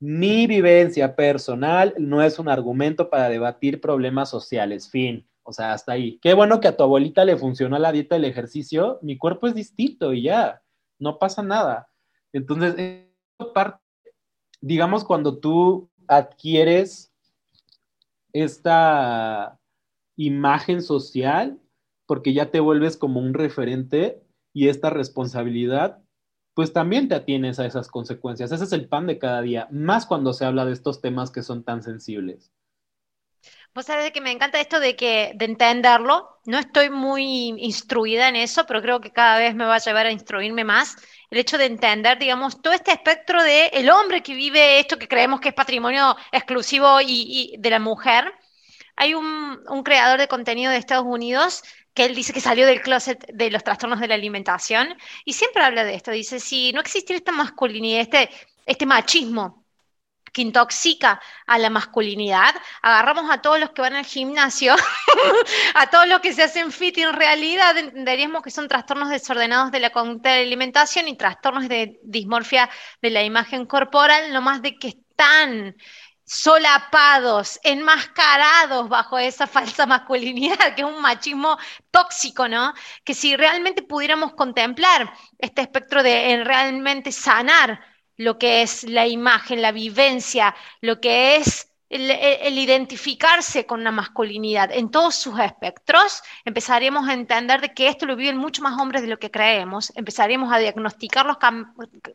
[0.00, 4.88] Mi vivencia personal no es un argumento para debatir problemas sociales.
[4.88, 5.26] Fin.
[5.42, 6.18] O sea, hasta ahí.
[6.20, 8.98] Qué bueno que a tu abuelita le funcionó la dieta, el ejercicio.
[9.02, 10.62] Mi cuerpo es distinto y ya,
[10.98, 11.88] no pasa nada.
[12.32, 13.06] Entonces,
[14.60, 17.10] digamos, cuando tú adquieres
[18.32, 19.57] esta
[20.18, 21.58] imagen social,
[22.06, 26.02] porque ya te vuelves como un referente y esta responsabilidad,
[26.54, 28.52] pues también te atienes a esas consecuencias.
[28.52, 31.42] Ese es el pan de cada día, más cuando se habla de estos temas que
[31.42, 32.52] son tan sensibles.
[33.74, 36.40] Vos sabés que me encanta esto de que de entenderlo.
[36.46, 40.06] No estoy muy instruida en eso, pero creo que cada vez me va a llevar
[40.06, 40.96] a instruirme más.
[41.30, 45.06] El hecho de entender, digamos, todo este espectro de el hombre que vive esto que
[45.06, 48.32] creemos que es patrimonio exclusivo y, de la mujer.
[49.00, 51.62] Hay un, creador de contenido de Estados Unidos
[51.94, 54.88] que él dice que salió del closet de los trastornos de la alimentación
[55.24, 56.10] y siempre habla de esto.
[56.10, 58.28] Dice, si no existiera esta masculinidad, este,
[58.66, 59.64] este machismo
[60.32, 64.74] que intoxica a la masculinidad, agarramos a todos los que van al gimnasio,
[65.74, 69.78] a todos los que se hacen fit en realidad entenderíamos que son trastornos desordenados de
[69.78, 72.68] la conducta de alimentación y trastornos de dismorfia
[73.00, 75.76] de la imagen corporal, no más de que están
[76.28, 81.56] solapados, enmascarados bajo esa falsa masculinidad, que es un machismo
[81.90, 82.74] tóxico, ¿no?
[83.04, 87.80] Que si realmente pudiéramos contemplar este espectro de realmente sanar
[88.16, 94.70] lo que es la imagen, la vivencia, lo que es el, identificarse con la masculinidad
[94.72, 99.02] en todos sus espectros, empezaremos a entender de que esto lo viven mucho más hombres
[99.02, 101.38] de lo que creemos, empezaremos a diagnosticarlos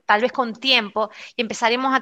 [0.05, 1.97] tal vez con tiempo y empezaremos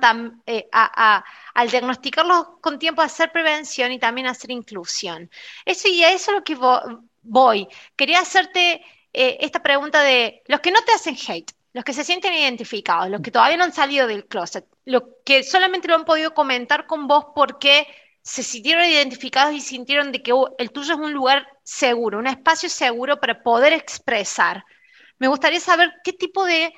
[0.45, 5.29] eh, a, al diagnosticarlos con tiempo a hacer prevención y también a hacer inclusión.
[5.65, 6.57] Eso y a eso es lo que
[7.21, 7.67] voy.
[7.95, 12.03] Quería hacerte eh, esta pregunta de los que no te hacen hate los que se
[12.03, 16.05] sienten identificados, los que todavía no han salido del closet, los que solamente lo han
[16.05, 17.87] podido comentar con vos porque
[18.23, 22.27] se sintieron identificados y sintieron de que uh, el tuyo es un lugar seguro, un
[22.27, 24.63] espacio seguro para poder expresar.
[25.17, 26.73] Me gustaría saber qué tipo de,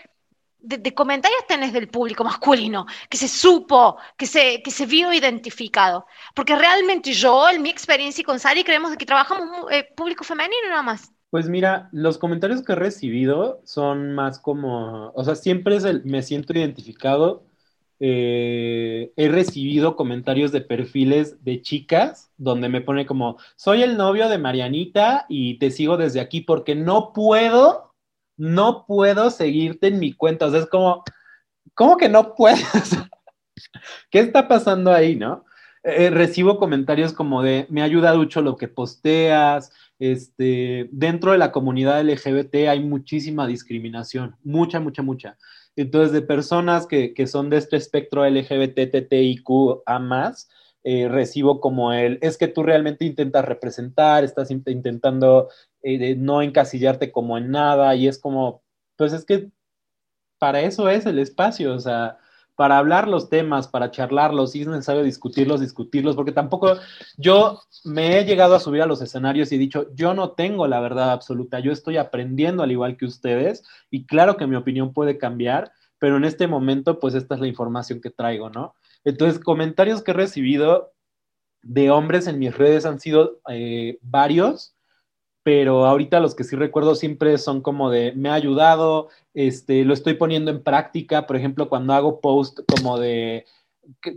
[0.96, 6.06] comentarios tenés del público masculino, que se supo, que se, que se vio identificado.
[6.36, 10.84] Porque realmente yo, en mi experiencia con Sari, creemos que trabajamos eh, público femenino nada
[10.84, 11.13] más.
[11.34, 16.06] Pues mira, los comentarios que he recibido son más como, o sea, siempre es el,
[16.06, 17.44] me siento identificado.
[18.00, 24.30] Eh, he recibido comentarios de perfiles de chicas donde me pone como, soy el novio
[24.30, 27.96] de Marianita y te sigo desde aquí porque no puedo,
[28.38, 30.46] no puedo seguirte en mi cuenta.
[30.46, 31.04] O sea, es como,
[31.74, 32.62] ¿cómo que no puedes?
[34.12, 35.46] ¿Qué está pasando ahí, no?
[35.86, 41.52] Eh, recibo comentarios como de, me ayuda mucho lo que posteas, este, dentro de la
[41.52, 45.38] comunidad LGBT hay muchísima discriminación, mucha, mucha, mucha.
[45.76, 50.50] Entonces, de personas que, son de este espectro LGBT, TTIQ a más,
[50.84, 55.50] eh, recibo como el, es que tú realmente intentas representar, estás intentando
[55.82, 58.62] eh, no encasillarte como en nada y es como,
[58.98, 59.50] pues es que
[60.38, 62.18] para eso es el espacio, o sea,
[62.56, 66.78] para hablar los temas, para charlarlos, si es necesario discutirlos, discutirlos, porque tampoco
[67.18, 70.68] yo me he llegado a subir a los escenarios y he dicho, yo no tengo
[70.68, 74.94] la verdad absoluta, yo estoy aprendiendo al igual que ustedes y claro que mi opinión
[74.94, 78.76] puede cambiar, pero en este momento pues esta es la información que traigo, ¿no?
[79.04, 80.94] Entonces, comentarios que he recibido
[81.62, 84.73] de hombres en mis redes han sido eh, varios
[85.44, 89.94] pero ahorita los que sí recuerdo siempre son como de, me ha ayudado, este, lo
[89.94, 93.46] estoy poniendo en práctica, por ejemplo, cuando hago post como de,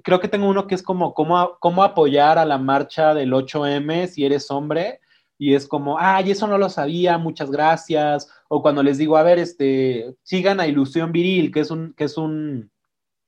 [0.05, 4.07] creo que tengo uno que es como cómo, cómo apoyar a la marcha del 8M
[4.07, 5.01] si eres hombre,
[5.39, 9.23] y es como, ay, eso no lo sabía, muchas gracias, o cuando les digo, a
[9.23, 12.71] ver, este, sigan a Ilusión Viril, que es un, que es un,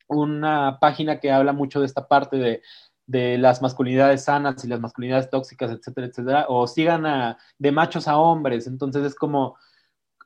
[0.07, 2.63] una página que habla mucho de esta parte de
[3.09, 8.07] de las masculinidades sanas y las masculinidades tóxicas, etcétera, etcétera, o sigan a, de machos
[8.07, 8.66] a hombres.
[8.66, 9.57] Entonces es como,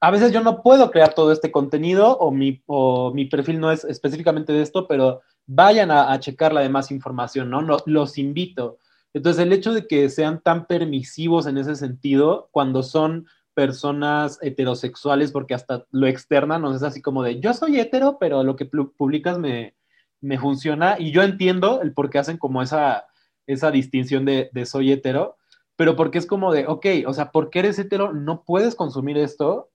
[0.00, 3.70] a veces yo no puedo crear todo este contenido o mi, o mi perfil no
[3.70, 7.62] es específicamente de esto, pero vayan a, checar la demás información, ¿no?
[7.86, 8.78] Los invito.
[9.14, 15.30] Entonces el hecho de que sean tan permisivos en ese sentido, cuando son personas heterosexuales,
[15.30, 18.64] porque hasta lo externan, no es así como de, yo soy hetero, pero lo que
[18.64, 19.76] publicas me,
[20.22, 23.06] me funciona y yo entiendo el por qué hacen como esa,
[23.46, 25.36] esa distinción de, soy hetero,
[25.76, 29.70] pero porque es como de, ok, o sea, porque eres hetero no puedes consumir esto?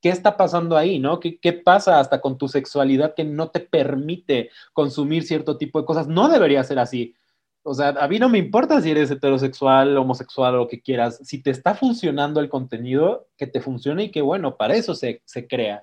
[0.00, 1.20] ¿Qué está pasando ahí, no?
[1.20, 5.86] ¿Qué, ¿Qué pasa hasta con tu sexualidad que no te permite consumir cierto tipo de
[5.86, 6.08] cosas?
[6.08, 7.14] No debería ser así.
[7.62, 11.20] O sea, a mí no me importa si eres heterosexual, homosexual o lo que quieras.
[11.22, 15.22] Si te está funcionando el contenido, que te funcione y que bueno, para eso se,
[15.26, 15.82] se crea.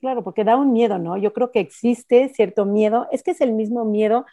[0.00, 1.16] Claro, porque da un miedo, ¿no?
[1.18, 4.24] Yo creo que existe cierto miedo, es que es el mismo miedo,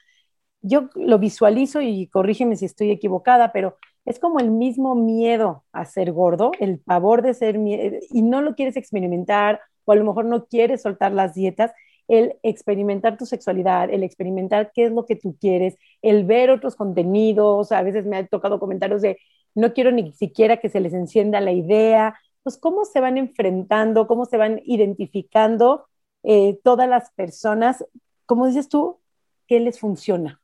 [0.62, 5.86] yo lo visualizo y corrígeme si estoy equivocada, pero es como el mismo miedo a
[5.86, 10.26] ser gordo, el pavor de ser y no lo quieres experimentar o a lo mejor
[10.26, 11.72] no quieres soltar las dietas,
[12.08, 16.76] el experimentar tu sexualidad, el experimentar qué es lo que tú quieres, el ver otros
[16.76, 19.18] contenidos, a veces me ha tocado comentarios de
[19.56, 24.08] no quiero ni siquiera que se les encienda la idea, pues cómo se van enfrentando,
[24.08, 25.88] cómo se van identificando
[26.24, 27.86] eh, todas las personas,
[28.26, 29.00] como dices tú,
[29.48, 30.42] qué les funciona,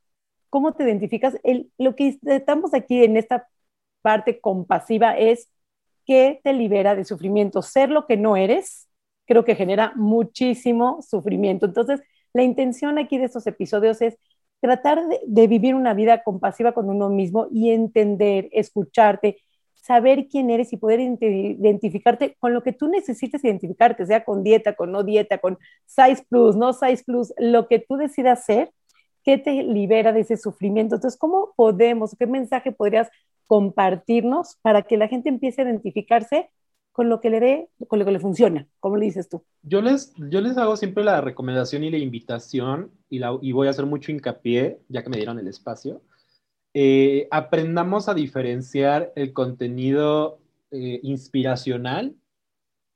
[0.50, 1.36] cómo te identificas.
[1.78, 3.48] lo que estamos aquí en esta
[4.02, 5.50] parte compasiva es
[6.06, 7.62] qué te libera de sufrimiento.
[7.62, 8.88] Ser lo que no eres,
[9.26, 11.66] creo que genera muchísimo sufrimiento.
[11.66, 12.02] Entonces,
[12.34, 14.18] la intención aquí de estos episodios es
[14.62, 19.38] tratar de vivir una vida compasiva con uno mismo y entender, escucharte,
[19.88, 24.76] saber quién eres y poder identificarte con lo que tú necesites identificarte, sea con dieta,
[24.76, 28.72] con no dieta, con size plus, no size plus, lo que tú decidas hacer,
[29.24, 30.96] que te libera de ese sufrimiento.
[30.96, 33.10] Entonces, ¿cómo podemos, qué mensaje podrías
[33.46, 36.50] compartirnos para que la gente empiece a identificarse
[36.92, 39.44] con lo que le dé, con lo que le funciona, como le dices tú.
[39.62, 43.68] Yo les, yo les hago siempre la recomendación y la invitación, y, la, y voy
[43.68, 46.02] a hacer mucho hincapié, ya que me dieron el espacio,
[46.80, 50.38] eh, aprendamos a diferenciar el contenido
[50.70, 52.16] eh, inspiracional,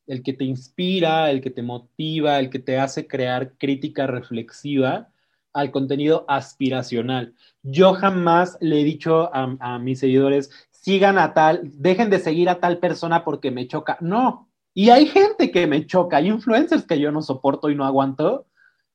[0.06, 5.10] el que te inspira, el que te motiva, el que te hace crear crítica reflexiva,
[5.52, 7.34] al contenido aspiracional.
[7.63, 12.50] Yo jamás le he dicho a, a mis seguidores, sigan a tal, dejen de seguir
[12.50, 13.98] a tal persona porque me choca.
[14.00, 14.48] No.
[14.76, 18.46] Y hay gente que me choca, hay influencers que yo no soporto y no aguanto,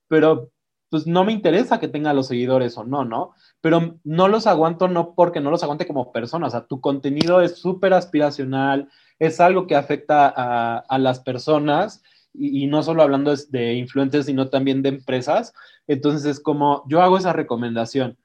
[0.06, 0.52] pero
[0.90, 3.34] pues no me interesa que tenga los seguidores o no, ¿no?
[3.60, 7.40] Pero no los aguanto no porque no los aguante como personas, o sea, tu contenido
[7.40, 13.74] es súper aspiracional, es algo que afecta a, las personas y, no solo hablando de
[13.74, 15.54] influencers, sino también de empresas.
[15.86, 18.18] Entonces es como, yo hago esa recomendación,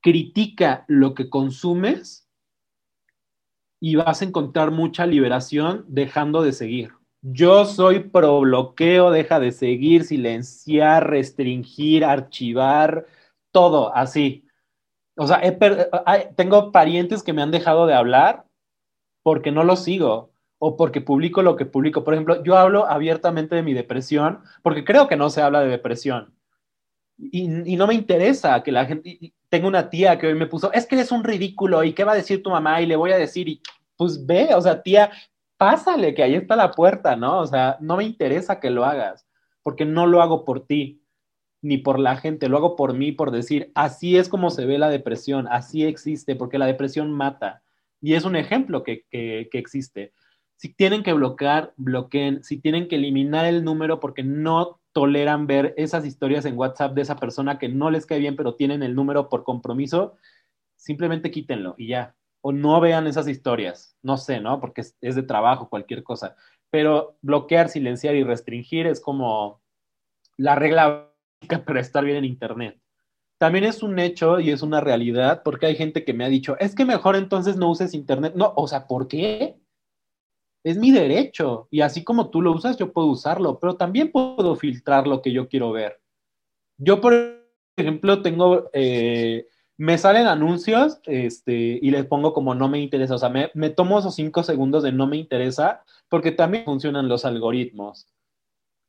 [0.00, 2.28] critica lo que consumes
[3.80, 6.95] y vas a encontrar mucha liberación dejando de seguir.
[7.28, 13.04] Yo soy pro bloqueo, deja de seguir, silenciar, restringir, archivar,
[13.50, 14.46] todo así.
[15.16, 15.40] O sea,
[16.36, 18.44] tengo parientes que me han dejado de hablar
[19.24, 22.04] porque no lo sigo o porque publico lo que publico.
[22.04, 25.68] Por ejemplo, yo hablo abiertamente de mi depresión porque creo que no se habla de
[25.68, 26.32] depresión.
[27.18, 30.72] Y, y no me interesa que la gente, tengo una tía que hoy me puso,
[30.72, 33.10] es que eres un ridículo y qué va a decir tu mamá y le voy
[33.10, 33.60] a decir, y
[33.96, 35.10] pues ve, o sea, tía,
[35.56, 37.40] pásale, que ahí está la puerta, ¿no?
[37.40, 39.26] O sea, no me interesa que lo hagas,
[39.62, 41.02] porque no lo hago por ti,
[41.62, 44.78] ni por la gente, lo hago por mí, por decir, así es como se ve
[44.78, 47.62] la depresión, así existe, porque la depresión mata.
[48.00, 50.12] Y es un ejemplo que, que, existe.
[50.56, 52.44] Si tienen que bloquear, bloqueen.
[52.44, 57.02] Si tienen que eliminar el número porque no toleran ver esas historias en WhatsApp de
[57.02, 60.16] esa persona que no les cae bien, pero tienen el número por compromiso,
[60.76, 62.14] simplemente quítenlo y ya.
[62.46, 63.96] O no vean esas historias.
[64.02, 64.60] No sé, ¿no?
[64.60, 66.36] Porque es, de trabajo, cualquier cosa.
[66.70, 69.60] Pero bloquear, silenciar y restringir es como
[70.36, 71.12] la regla
[71.66, 72.80] para estar bien en Internet.
[73.38, 76.56] También es un hecho y es una realidad porque hay gente que me ha dicho,
[76.58, 78.34] es que mejor entonces no uses Internet.
[78.36, 79.58] No, o sea, ¿por qué?
[80.66, 84.56] es mi derecho y así como tú lo usas, yo puedo usarlo, pero también puedo
[84.56, 86.00] filtrar lo que yo quiero ver.
[86.76, 87.14] Yo, por
[87.76, 89.46] ejemplo, tengo, eh,
[89.78, 93.70] me salen anuncios este, y les pongo como no me interesa, o sea, me, me
[93.70, 98.08] tomo esos cinco segundos de no me interesa porque también funcionan los algoritmos.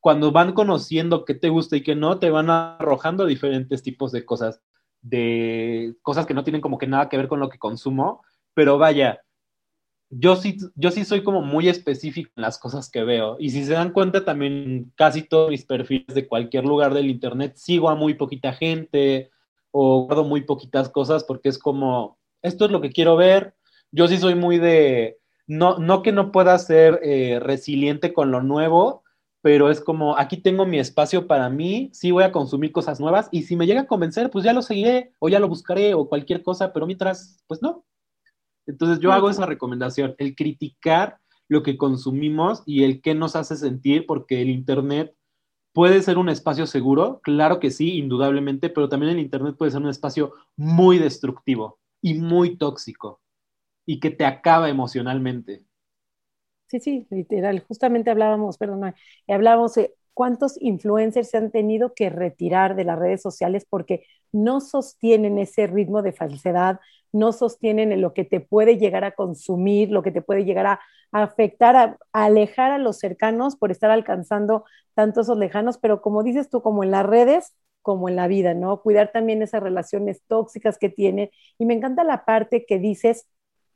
[0.00, 4.24] Cuando van conociendo qué te gusta y qué no, te van arrojando diferentes tipos de
[4.24, 4.62] cosas,
[5.02, 8.22] de cosas que no tienen como que nada que ver con lo que consumo,
[8.54, 9.20] pero vaya,
[10.10, 13.36] yo sí, yo sí soy como muy específico en las cosas que veo.
[13.38, 17.56] Y si se dan cuenta, también casi todos mis perfiles de cualquier lugar del Internet
[17.56, 19.30] sigo a muy poquita gente
[19.70, 23.54] o guardo muy poquitas cosas porque es como, esto es lo que quiero ver.
[23.90, 28.42] Yo sí soy muy de, no, no que no pueda ser eh, resiliente con lo
[28.42, 29.02] nuevo,
[29.40, 33.28] pero es como, aquí tengo mi espacio para mí, sí voy a consumir cosas nuevas
[33.30, 36.08] y si me llega a convencer, pues ya lo seguiré o ya lo buscaré o
[36.08, 37.84] cualquier cosa, pero mientras, pues no,
[38.66, 43.56] entonces yo hago esa recomendación, el criticar lo que consumimos y el qué nos hace
[43.56, 45.14] sentir, porque el Internet
[45.72, 49.82] puede ser un espacio seguro, claro que sí, indudablemente, pero también el Internet puede ser
[49.82, 53.20] un espacio muy destructivo y muy tóxico
[53.86, 55.64] y que te acaba emocionalmente.
[56.66, 57.64] Sí, sí, literal.
[57.66, 58.94] Justamente hablábamos, perdón,
[59.26, 64.60] hablábamos de cuántos influencers se han tenido que retirar de las redes sociales porque no
[64.60, 66.78] sostienen ese ritmo de falsedad,
[67.12, 70.80] no sostienen lo que te puede llegar a consumir, lo que te puede llegar a,
[71.12, 76.50] afectar, a, alejar a los cercanos por estar alcanzando tantos esos lejanos, pero como dices
[76.50, 78.82] tú, como en las redes, como en la vida, ¿no?
[78.82, 81.30] Cuidar también esas relaciones tóxicas que tienen.
[81.58, 83.26] Y me encanta la parte que dices,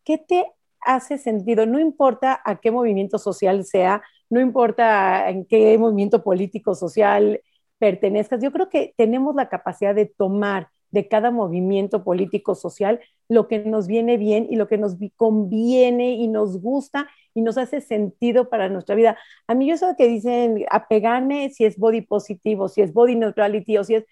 [0.04, 0.46] ¿qué te
[0.80, 1.64] hace sentido?
[1.66, 7.40] No importa a qué movimiento social sea, no importa en qué movimiento político, social
[7.78, 13.48] pertenezcas, yo creo que tenemos la capacidad de tomar de cada movimiento político social, lo
[13.48, 17.80] que nos viene bien y lo que nos conviene y nos gusta y nos hace
[17.80, 19.18] sentido para nuestra vida.
[19.46, 23.84] A mí eso que dicen apegarme si es body positivo, si es body neutrality o
[23.84, 24.04] si es...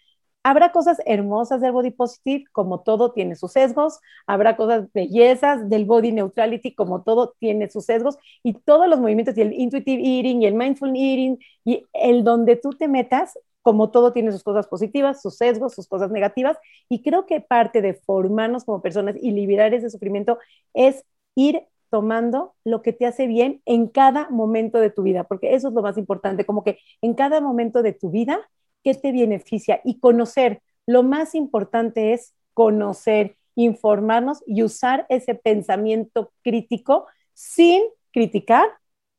[0.42, 5.84] Habrá cosas hermosas del body positive, como todo tiene sus sesgos, habrá cosas bellezas del
[5.84, 10.40] body neutrality, como todo tiene sus sesgos, y todos los movimientos, y el intuitive eating,
[10.40, 14.66] y el mindful eating, y el donde tú te metas, como todo tiene sus cosas
[14.66, 16.56] positivas, sus sesgos, sus cosas negativas,
[16.88, 20.38] y creo que parte de formarnos como personas y liberar ese sufrimiento
[20.74, 21.04] es
[21.34, 25.68] ir tomando lo que te hace bien en cada momento de tu vida, porque eso
[25.68, 28.38] es lo más importante, como que en cada momento de tu vida,
[28.82, 29.80] ¿qué te beneficia?
[29.84, 37.82] Y conocer, lo más importante es conocer, informarnos y usar ese pensamiento crítico sin
[38.12, 38.66] criticar,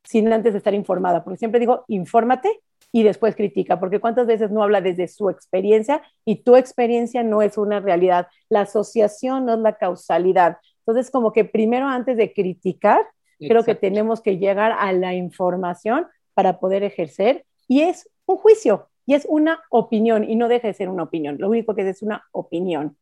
[0.03, 2.61] sin antes de estar informada, porque siempre digo, infórmate
[2.91, 7.41] y después critica, porque cuántas veces no habla desde su experiencia y tu experiencia no
[7.41, 10.57] es una realidad, la asociación no es la causalidad.
[10.79, 13.01] Entonces, como que primero antes de criticar,
[13.39, 18.89] creo que tenemos que llegar a la información para poder ejercer y es un juicio
[19.05, 21.87] y es una opinión y no deja de ser una opinión, lo único que es,
[21.87, 22.97] es una opinión.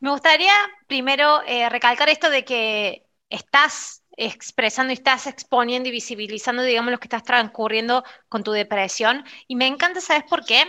[0.00, 0.52] Me gustaría
[0.86, 6.98] primero eh, recalcar esto de que estás expresando y estás exponiendo y visibilizando, digamos, lo
[6.98, 9.24] que estás transcurriendo con tu depresión.
[9.48, 10.64] Y me encanta, ¿sabes por qué?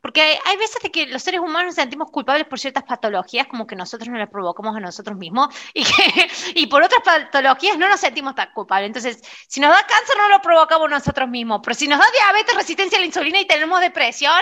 [0.00, 3.66] Porque hay, veces de que los seres humanos nos sentimos culpables por ciertas patologías, como
[3.66, 7.88] que nosotros nos las provocamos a nosotros mismos, y, que, y por otras patologías no
[7.88, 8.88] nos sentimos tan culpables.
[8.88, 12.54] Entonces, si nos da cáncer, no lo provocamos nosotros mismos, pero si nos da diabetes,
[12.54, 14.40] resistencia a la insulina y tenemos depresión,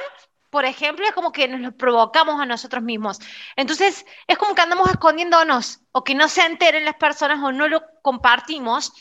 [0.52, 3.18] por ejemplo, es como que nos lo provocamos a nosotros mismos.
[3.56, 7.68] Entonces, es como que andamos escondiéndonos o que no se enteren las personas o no
[7.68, 8.92] lo compartimos.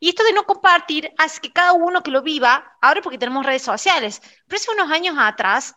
[0.00, 3.46] Y esto de no compartir hace que cada uno que lo viva, ahora porque tenemos
[3.46, 5.76] redes sociales, pero hace unos años atrás,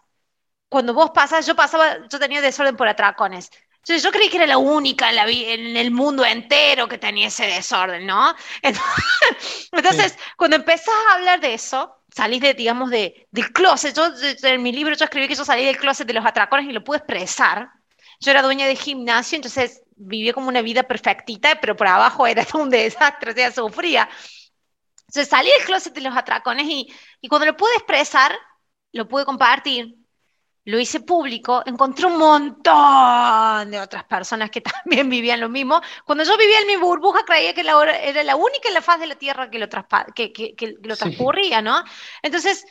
[0.69, 3.51] cuando vos pasas, yo pasaba, yo tenía desorden por atracones.
[3.75, 7.27] Entonces yo creí que era la única en, la, en el mundo entero que tenía
[7.27, 8.33] ese desorden, ¿no?
[9.71, 13.95] Entonces, cuando empezás a hablar de eso, salís de, digamos, de, del closet.
[13.95, 14.11] Yo,
[14.43, 16.83] en mi libro yo escribí que yo salí del closet de los atracones y lo
[16.83, 17.69] pude expresar.
[18.19, 22.45] Yo era dueña de gimnasio, entonces vivía como una vida perfectita, pero por abajo era
[22.53, 24.09] un desastre, o sea, sufría.
[25.07, 28.33] Entonces salí del closet de los atracones y, y cuando lo pude expresar,
[28.93, 29.95] lo pude compartir,
[30.65, 35.81] lo hice público, encontré un montón de otras personas que también vivían lo mismo.
[36.05, 38.99] Cuando yo vivía en mi burbuja, creía que la, era la única en la faz
[38.99, 39.67] de la Tierra que lo,
[40.15, 41.83] que, que, lo transcurría, ¿no?
[42.21, 42.65] Entonces,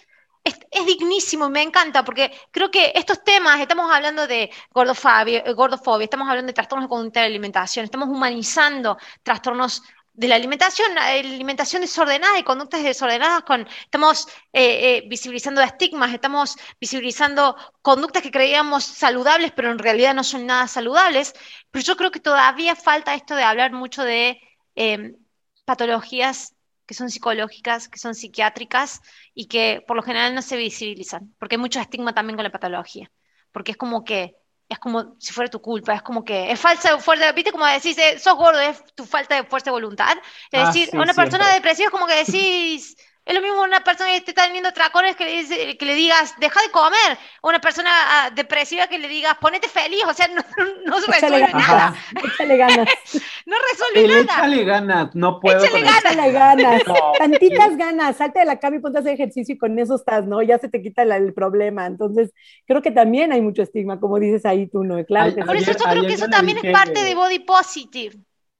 [0.44, 6.04] es, es, dignísimo, me encanta, porque creo que estos temas, estamos hablando de gordofobia, gordofobia
[6.04, 9.82] estamos hablando de trastornos de conducta de alimentación, estamos humanizando trastornos
[10.12, 16.56] de la alimentación, alimentación desordenada y conductas desordenadas, con, estamos eh, eh, visibilizando estigmas, estamos
[16.80, 21.34] visibilizando conductas que creíamos saludables, pero en realidad no son nada saludables.
[21.70, 24.40] Pero yo creo que todavía falta esto de hablar mucho de
[24.74, 25.16] em,
[25.64, 26.54] patologías
[26.86, 29.00] que son psicológicas, que son psiquiátricas
[29.32, 32.50] y que por lo general no se visibilizan, porque hay mucho estigma también con la
[32.50, 33.10] patología,
[33.52, 34.34] porque es como que
[34.70, 37.98] es como si fuera tu culpa, es como que es falsa fuerza, viste como decís,
[37.98, 40.16] eh, sos gordo, es tu falta de fuerza de voluntad.
[40.52, 42.96] Es ah, decir, a una persona depresiva es como que decís,
[43.30, 45.94] es lo mismo una persona que te está teniendo tracones que le, dice, que le
[45.94, 47.16] digas, deja de comer.
[47.42, 50.02] O una persona ah, depresiva que le digas, ponete feliz.
[50.08, 50.42] O sea, no,
[50.84, 51.94] no, resuelve nada.
[52.24, 52.88] Échale ganas.
[53.46, 54.38] no resuelve El nada.
[54.40, 55.64] Échale ganas, no puedo.
[55.64, 56.12] Échale ganas.
[56.12, 56.82] Échale ganas.
[57.18, 58.16] Tantitas ganas.
[58.16, 60.42] Salte de la cama y ponte a hacer ejercicio y con eso estás, ¿no?
[60.42, 61.86] Ya se te quita el problema.
[61.86, 62.32] Entonces,
[62.66, 65.04] creo que también hay mucho estigma, como dices ahí tú, ¿no?
[65.04, 65.36] Claro.
[65.46, 68.16] Por eso yo creo que eso también es parte de body positive.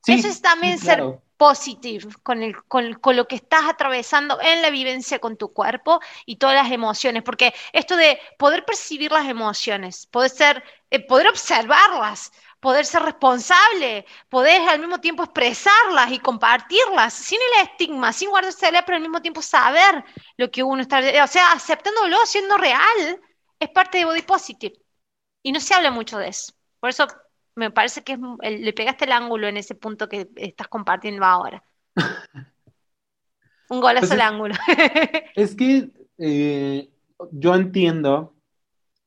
[0.07, 1.03] eso es también ser
[1.41, 5.99] positive, con, el, con, con, lo que estás atravesando en la vivencia con tu cuerpo
[6.27, 11.29] y todas las emociones, porque esto de poder percibir las emociones, poder, ser, eh, poder
[11.29, 12.31] observarlas,
[12.61, 18.85] poder ser responsable, poder al mismo tiempo expresarlas y compartirlas, sin el estigma, sin guardársela,
[18.85, 20.05] pero al mismo tiempo saber
[20.37, 23.19] lo que uno está, o sea, aceptándolo, siendo real,
[23.59, 24.75] es parte de Body Positive.
[25.43, 26.53] Y no se habla mucho de eso.
[26.81, 27.07] Por eso
[27.55, 31.63] me parece que le pegaste el ángulo en ese punto que estás compartiendo ahora.
[33.69, 34.55] Un golazo pues ángulo.
[35.37, 36.91] es que eh,
[37.31, 38.35] yo entiendo,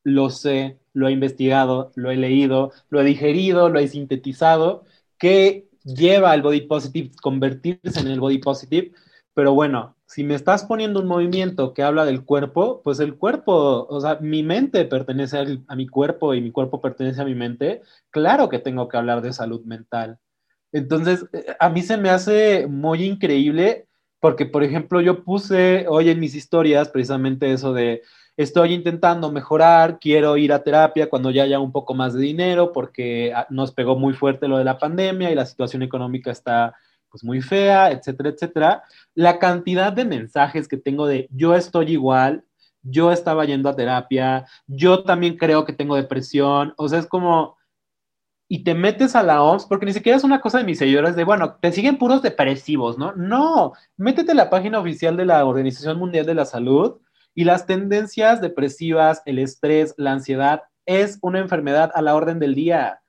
[0.03, 4.85] lo sé, lo he investigado, lo he leído, lo he digerido, lo he sintetizado,
[5.17, 8.91] que lleva al body positive convertirse en el body positive,
[9.33, 13.88] pero bueno, si me estás poniendo un movimiento que habla del cuerpo, pues el cuerpo,
[13.89, 17.82] o sea, mi mente pertenece a, mi cuerpo y mi cuerpo pertenece a mi mente,
[18.11, 20.20] claro que tengo que hablar de salud mental.
[20.72, 23.88] Entonces, eh, a mí se me hace muy increíble
[24.20, 28.03] porque, por ejemplo, yo puse hoy en mis historias precisamente eso de,
[28.38, 32.72] estoy intentando mejorar, quiero ir a terapia cuando ya haya un poco más de dinero
[32.72, 36.76] porque ah, nos pegó muy fuerte lo de la pandemia y la situación económica está
[37.14, 38.84] pues muy fea, etcétera, etcétera.
[39.14, 42.43] La cantidad de mensajes que tengo de yo estoy igual,
[42.82, 47.55] yo estaba yendo a terapia, yo también creo que tengo depresión, o sea, es como,
[48.49, 51.16] y te metes a la OMS, porque ni siquiera es una cosa de mis seguidores
[51.16, 53.14] de, bueno, te siguen puros depresivos, ¿no?
[53.16, 56.99] No, métete a la página oficial de la Organización Mundial de la Salud
[57.36, 62.55] y las tendencias depresivas, el estrés, la ansiedad, es una enfermedad a la orden del
[62.55, 63.03] día.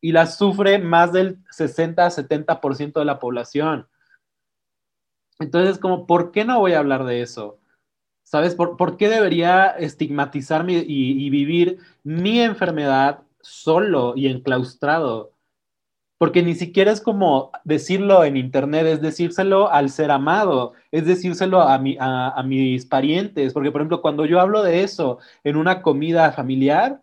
[0.00, 3.86] Y las sufre más del 60-70% de la población.
[5.38, 7.58] Entonces, como, ¿por qué no voy a hablar de eso?
[8.22, 8.54] ¿Sabes?
[8.54, 15.32] ¿Por, qué debería estigmatizarme y, y, vivir mi enfermedad solo y enclaustrado?
[16.18, 21.62] Porque ni siquiera es como decirlo en internet, es decírselo al ser amado, es decírselo
[21.62, 23.54] a, mi, a mis parientes.
[23.54, 27.00] Porque, por ejemplo, cuando yo hablo de eso en una comida familiar,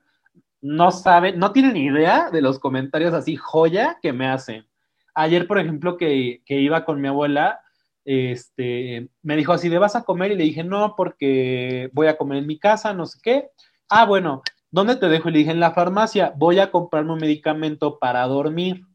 [0.61, 4.65] no saben, no tienen idea de los comentarios así joya que me hacen.
[5.13, 7.61] Ayer, por ejemplo, que, que iba con mi abuela,
[8.05, 10.31] este, me dijo así, ¿de vas a comer?
[10.31, 13.49] Y le dije, no, porque voy a comer en mi casa, no sé qué.
[13.89, 15.27] Ah, bueno, ¿dónde te dejo?
[15.27, 18.85] Y le dije, en la farmacia, voy a comprarme un medicamento para dormir,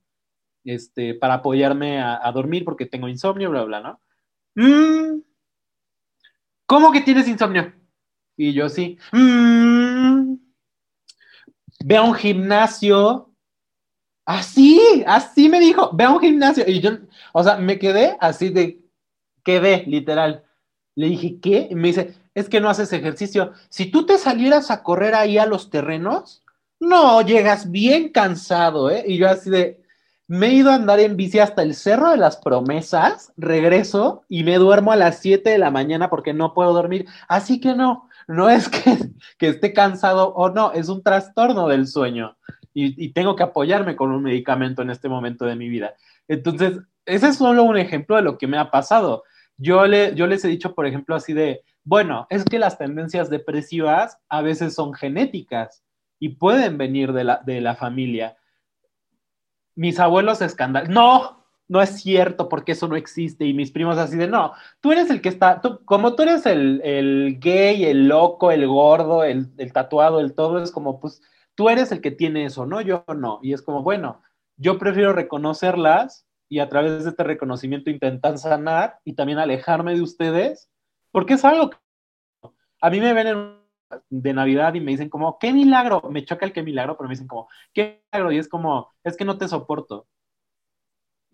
[0.64, 4.00] este, para apoyarme a, dormir porque tengo insomnio, bla, bla, ¿no?
[4.54, 5.20] Mm,
[6.64, 7.70] ¿Cómo que tienes insomnio?
[8.34, 8.96] Y yo sí.
[9.12, 9.71] Mm,
[11.84, 13.30] ve a un gimnasio.
[14.24, 16.64] Así, así me dijo, ve a un gimnasio.
[16.66, 16.90] Y yo,
[17.32, 18.80] o sea, me quedé así de,
[19.44, 20.44] quedé, literal.
[20.94, 21.68] Le dije, ¿qué?
[21.70, 23.52] Y me dice, es que no haces ejercicio.
[23.68, 26.42] Si tú te salieras a correr ahí a los terrenos,
[26.80, 29.04] no, llegas bien cansado, ¿eh?
[29.06, 29.82] Y yo así de,
[30.26, 34.44] me he ido a andar en bici hasta el Cerro de las Promesas, regreso y
[34.44, 37.06] me duermo a las 7 de la mañana porque no puedo dormir.
[37.28, 38.96] Así que no, no es que,
[39.38, 42.36] que esté cansado o no, es un trastorno del sueño
[42.74, 45.94] y, y, tengo que apoyarme con un medicamento en este momento de mi vida.
[46.28, 49.24] Entonces, ese es solo un ejemplo de lo que me ha pasado.
[49.56, 53.28] Yo, le, yo les he dicho, por ejemplo, así de, bueno, es que las tendencias
[53.28, 55.84] depresivas a veces son genéticas
[56.18, 58.36] y pueden venir de la, de la familia.
[59.74, 63.44] Mis abuelos escandal, no, no es cierto porque eso no existe.
[63.44, 66.80] Y mis primos así de, no, tú eres el que está, como tú eres el,
[66.84, 71.22] el, gay, el loco, el gordo, el, el, tatuado, el todo, es como, pues,
[71.54, 72.80] tú eres el que tiene eso, ¿no?
[72.80, 73.40] Yo no.
[73.42, 74.22] Y es como, bueno,
[74.56, 80.02] yo prefiero reconocerlas y a través de este reconocimiento intentar sanar y también alejarme de
[80.02, 80.70] ustedes,
[81.10, 81.78] porque es algo que
[82.80, 83.62] a mí me ven en
[84.10, 87.14] de Navidad y me dicen como, qué milagro, me choca el qué milagro, pero me
[87.14, 90.06] dicen como, qué milagro, y es como, es que no te soporto.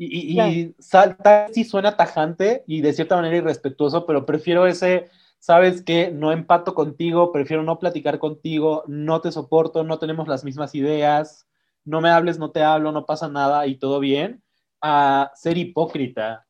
[0.01, 5.82] Y, y, salta, sí suena tajante y de cierta manera irrespetuoso, pero prefiero ese, sabes
[5.82, 10.76] que no empato contigo, prefiero no platicar contigo, no te soporto, no tenemos las mismas
[10.76, 11.49] ideas,
[11.84, 14.42] no me hables, no te hablo, no pasa nada y todo bien,
[14.80, 16.46] a ser hipócrita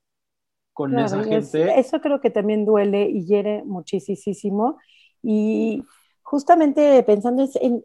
[0.74, 1.78] con esa gente.
[1.78, 4.78] eso creo que también duele y hiere muchísimo.
[5.22, 5.82] Y
[6.22, 7.82] justamente pensando en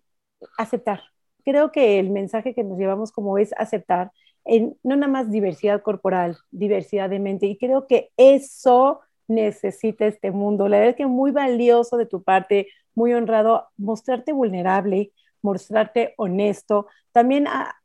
[0.57, 1.01] aceptar.
[1.43, 4.11] Creo que el mensaje que nos llevamos como es aceptar
[4.45, 7.47] en no nada más diversidad corporal, diversidad de mente.
[7.47, 10.67] Y creo que eso necesita este mundo.
[10.67, 16.87] La verdad es que muy valioso de tu parte, muy honrado, mostrarte vulnerable, mostrarte honesto,
[17.11, 17.75] también a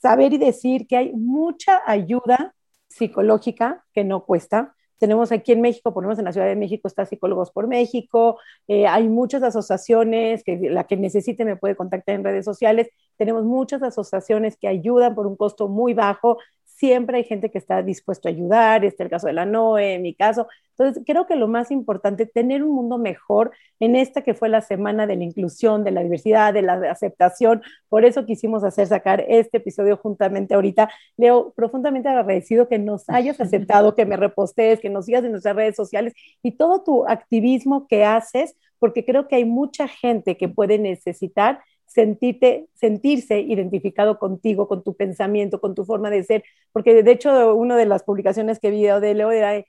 [0.00, 2.54] saber y decir que hay mucha ayuda
[2.88, 6.56] psicológica que no cuesta, tenemos aquí en México, por lo menos en la Ciudad de
[6.56, 11.76] México está Psicólogos por México, eh, hay muchas asociaciones, que la que necesite me puede
[11.76, 12.88] contactar en redes sociales,
[13.18, 16.38] tenemos muchas asociaciones que ayudan por un costo muy bajo,
[16.78, 19.94] siempre hay gente que está dispuesto a ayudar, este es el caso de la NOE,
[19.94, 20.46] en mi caso.
[20.78, 23.50] Entonces, creo que lo más importante, tener un mundo mejor
[23.80, 27.62] en esta que fue la semana de la inclusión, de la diversidad, de la aceptación.
[27.88, 30.88] Por eso quisimos hacer sacar este episodio juntamente ahorita.
[31.16, 35.56] Leo, profundamente agradecido que nos hayas aceptado, que me repostees, que nos sigas en nuestras
[35.56, 36.14] redes sociales
[36.44, 41.60] y todo tu activismo que haces, porque creo que hay mucha gente que puede necesitar
[41.88, 47.56] sentirte, sentirse identificado contigo, con tu pensamiento, con tu forma de ser, porque de hecho
[47.56, 49.64] una de las publicaciones que vi de Leo era,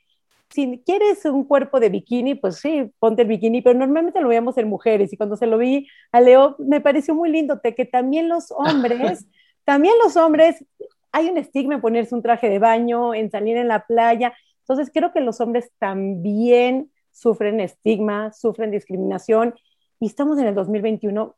[0.49, 4.57] si quieres un cuerpo de bikini, pues sí, ponte el bikini, pero normalmente lo veíamos
[4.57, 8.27] en mujeres y cuando se lo vi a Leo me pareció muy lindo que también
[8.27, 9.25] los hombres,
[9.63, 10.63] también los hombres,
[11.11, 14.91] hay un estigma en ponerse un traje de baño, en salir en la playa, entonces
[14.93, 19.55] creo que los hombres también sufren estigma, sufren discriminación
[19.99, 21.35] y estamos en el 2021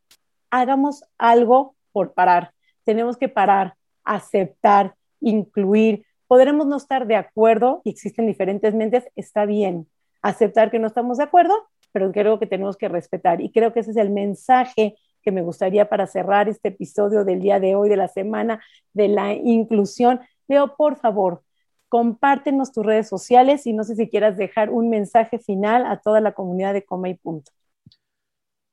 [0.51, 2.53] hagamos algo por parar.
[2.83, 6.05] Tenemos que parar, aceptar, incluir.
[6.27, 9.87] Podremos no estar de acuerdo y existen diferentes mentes, está bien.
[10.21, 11.55] Aceptar que no estamos de acuerdo,
[11.91, 13.41] pero creo que tenemos que respetar.
[13.41, 17.41] Y creo que ese es el mensaje que me gustaría para cerrar este episodio del
[17.41, 18.61] día de hoy, de la semana
[18.93, 20.19] de la inclusión.
[20.47, 21.43] Leo, por favor,
[21.89, 26.21] compártenos tus redes sociales y no sé si quieras dejar un mensaje final a toda
[26.21, 27.51] la comunidad de Coma y Punto.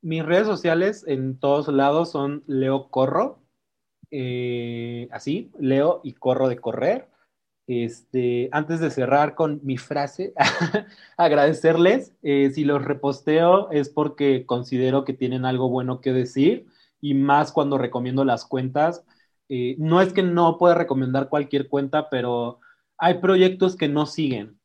[0.00, 3.42] Mis redes sociales en todos lados son Leo Corro,
[4.10, 7.08] eh, así, Leo y Corro de correr.
[7.68, 10.34] Este, antes de cerrar con mi frase,
[11.18, 12.14] agradecerles.
[12.22, 16.66] Eh, si los reposteo es porque considero que tienen algo bueno que decir
[17.00, 19.04] y más cuando recomiendo las cuentas.
[19.50, 22.60] eh, no es que no pueda recomendar cualquier cuenta, pero
[22.98, 24.57] hay proyectos que no siguen.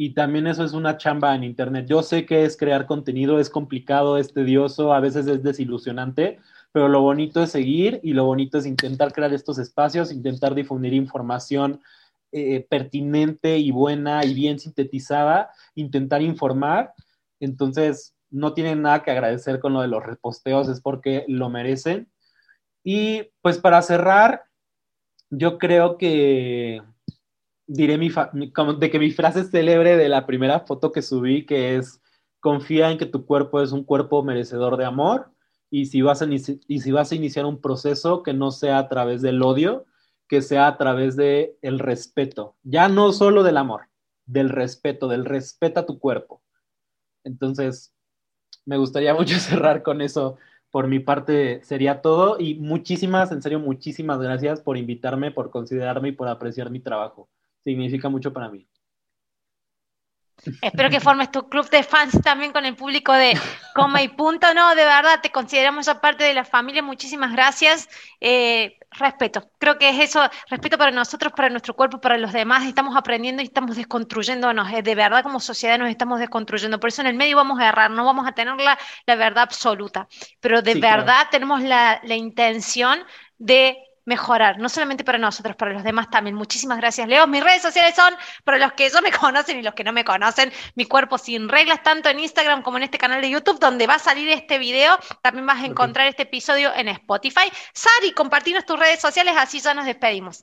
[0.00, 1.86] Y también eso es una chamba en Internet.
[1.88, 6.38] Yo sé que es crear contenido, es complicado, es tedioso, a veces es desilusionante,
[6.70, 10.94] pero lo bonito es seguir y lo bonito es intentar crear estos espacios, intentar difundir
[10.94, 11.80] información
[12.30, 16.94] eh, pertinente y buena y bien sintetizada, intentar informar.
[17.40, 22.08] Entonces, no tienen nada que agradecer con lo de los reposteos, es porque lo merecen.
[22.84, 24.44] Y pues para cerrar,
[25.28, 26.82] yo creo que
[27.68, 28.10] diré mi,
[28.78, 32.00] de que mi frase célebre de la primera foto que subí, que es,
[32.40, 35.30] confía en que tu cuerpo es un cuerpo merecedor de amor
[35.70, 38.88] y si vas a, y si vas a iniciar un proceso que no sea a
[38.88, 39.84] través del odio,
[40.28, 43.88] que sea a través del el respeto, ya no solo del amor,
[44.26, 46.42] del respeto, del respeto a tu cuerpo.
[47.24, 47.92] Entonces,
[48.64, 50.36] me gustaría mucho cerrar con eso.
[50.70, 56.10] Por mi parte sería todo y muchísimas, en serio, muchísimas gracias por invitarme, por considerarme
[56.10, 57.28] y por apreciar mi trabajo.
[57.68, 58.66] Significa mucho para mí.
[60.62, 63.38] Espero que formes tu club de fans también con el público de
[63.74, 64.54] Coma y Punto.
[64.54, 66.82] No, de verdad, te consideramos aparte de la familia.
[66.82, 67.90] Muchísimas gracias.
[68.22, 69.50] Eh, respeto.
[69.58, 72.64] Creo que es eso, respeto para nosotros, para nuestro cuerpo, para los demás.
[72.66, 74.72] Estamos aprendiendo y estamos desconstruyéndonos.
[74.72, 76.80] Eh, de verdad, como sociedad nos estamos desconstruyendo.
[76.80, 80.08] Por eso en el medio vamos a errar, no vamos a tener la, verdad absoluta.
[80.40, 83.00] Pero de verdad tenemos la, la intención
[83.36, 83.76] de
[84.08, 86.34] mejorar, no solamente para nosotros, para los demás también.
[86.34, 87.26] Muchísimas gracias, Leo.
[87.26, 90.04] Mis redes sociales son, para los que ya me conocen y los que no me
[90.04, 93.86] conocen, mi cuerpo sin reglas, tanto en Instagram como en este canal de YouTube, donde
[93.86, 94.98] va a salir este video.
[95.22, 97.52] También vas a encontrar este episodio en Spotify.
[97.74, 100.42] Sari, compartinos tus redes sociales, así ya nos despedimos.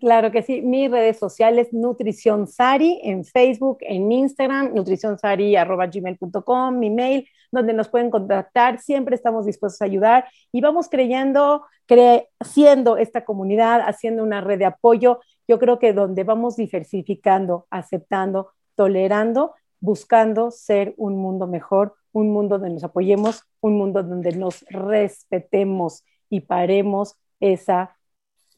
[0.00, 7.28] Claro que sí, mis redes sociales, Nutrición Sari, en Facebook, en Instagram, nutricionsari.gmail.com, mi mail,
[7.50, 13.82] donde nos pueden contactar, siempre estamos dispuestos a ayudar y vamos creyendo, creciendo esta comunidad,
[13.86, 20.94] haciendo una red de apoyo, yo creo que donde vamos diversificando, aceptando, tolerando, buscando ser
[20.96, 27.18] un mundo mejor, un mundo donde nos apoyemos, un mundo donde nos respetemos y paremos
[27.40, 27.94] esa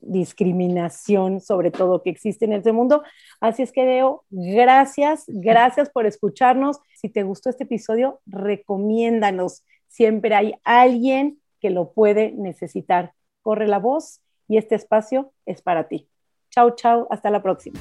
[0.06, 3.02] discriminación, sobre todo que existe en este mundo.
[3.40, 6.78] Así es que, Deo, gracias, gracias por escucharnos.
[6.94, 9.64] Si te gustó este episodio, recomiéndanos.
[9.88, 13.12] Siempre hay alguien que lo puede necesitar.
[13.42, 16.08] Corre la voz y este espacio es para ti.
[16.50, 17.80] Chao, chao, hasta la próxima.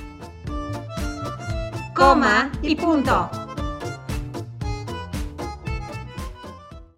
[1.96, 3.30] Coma y punto.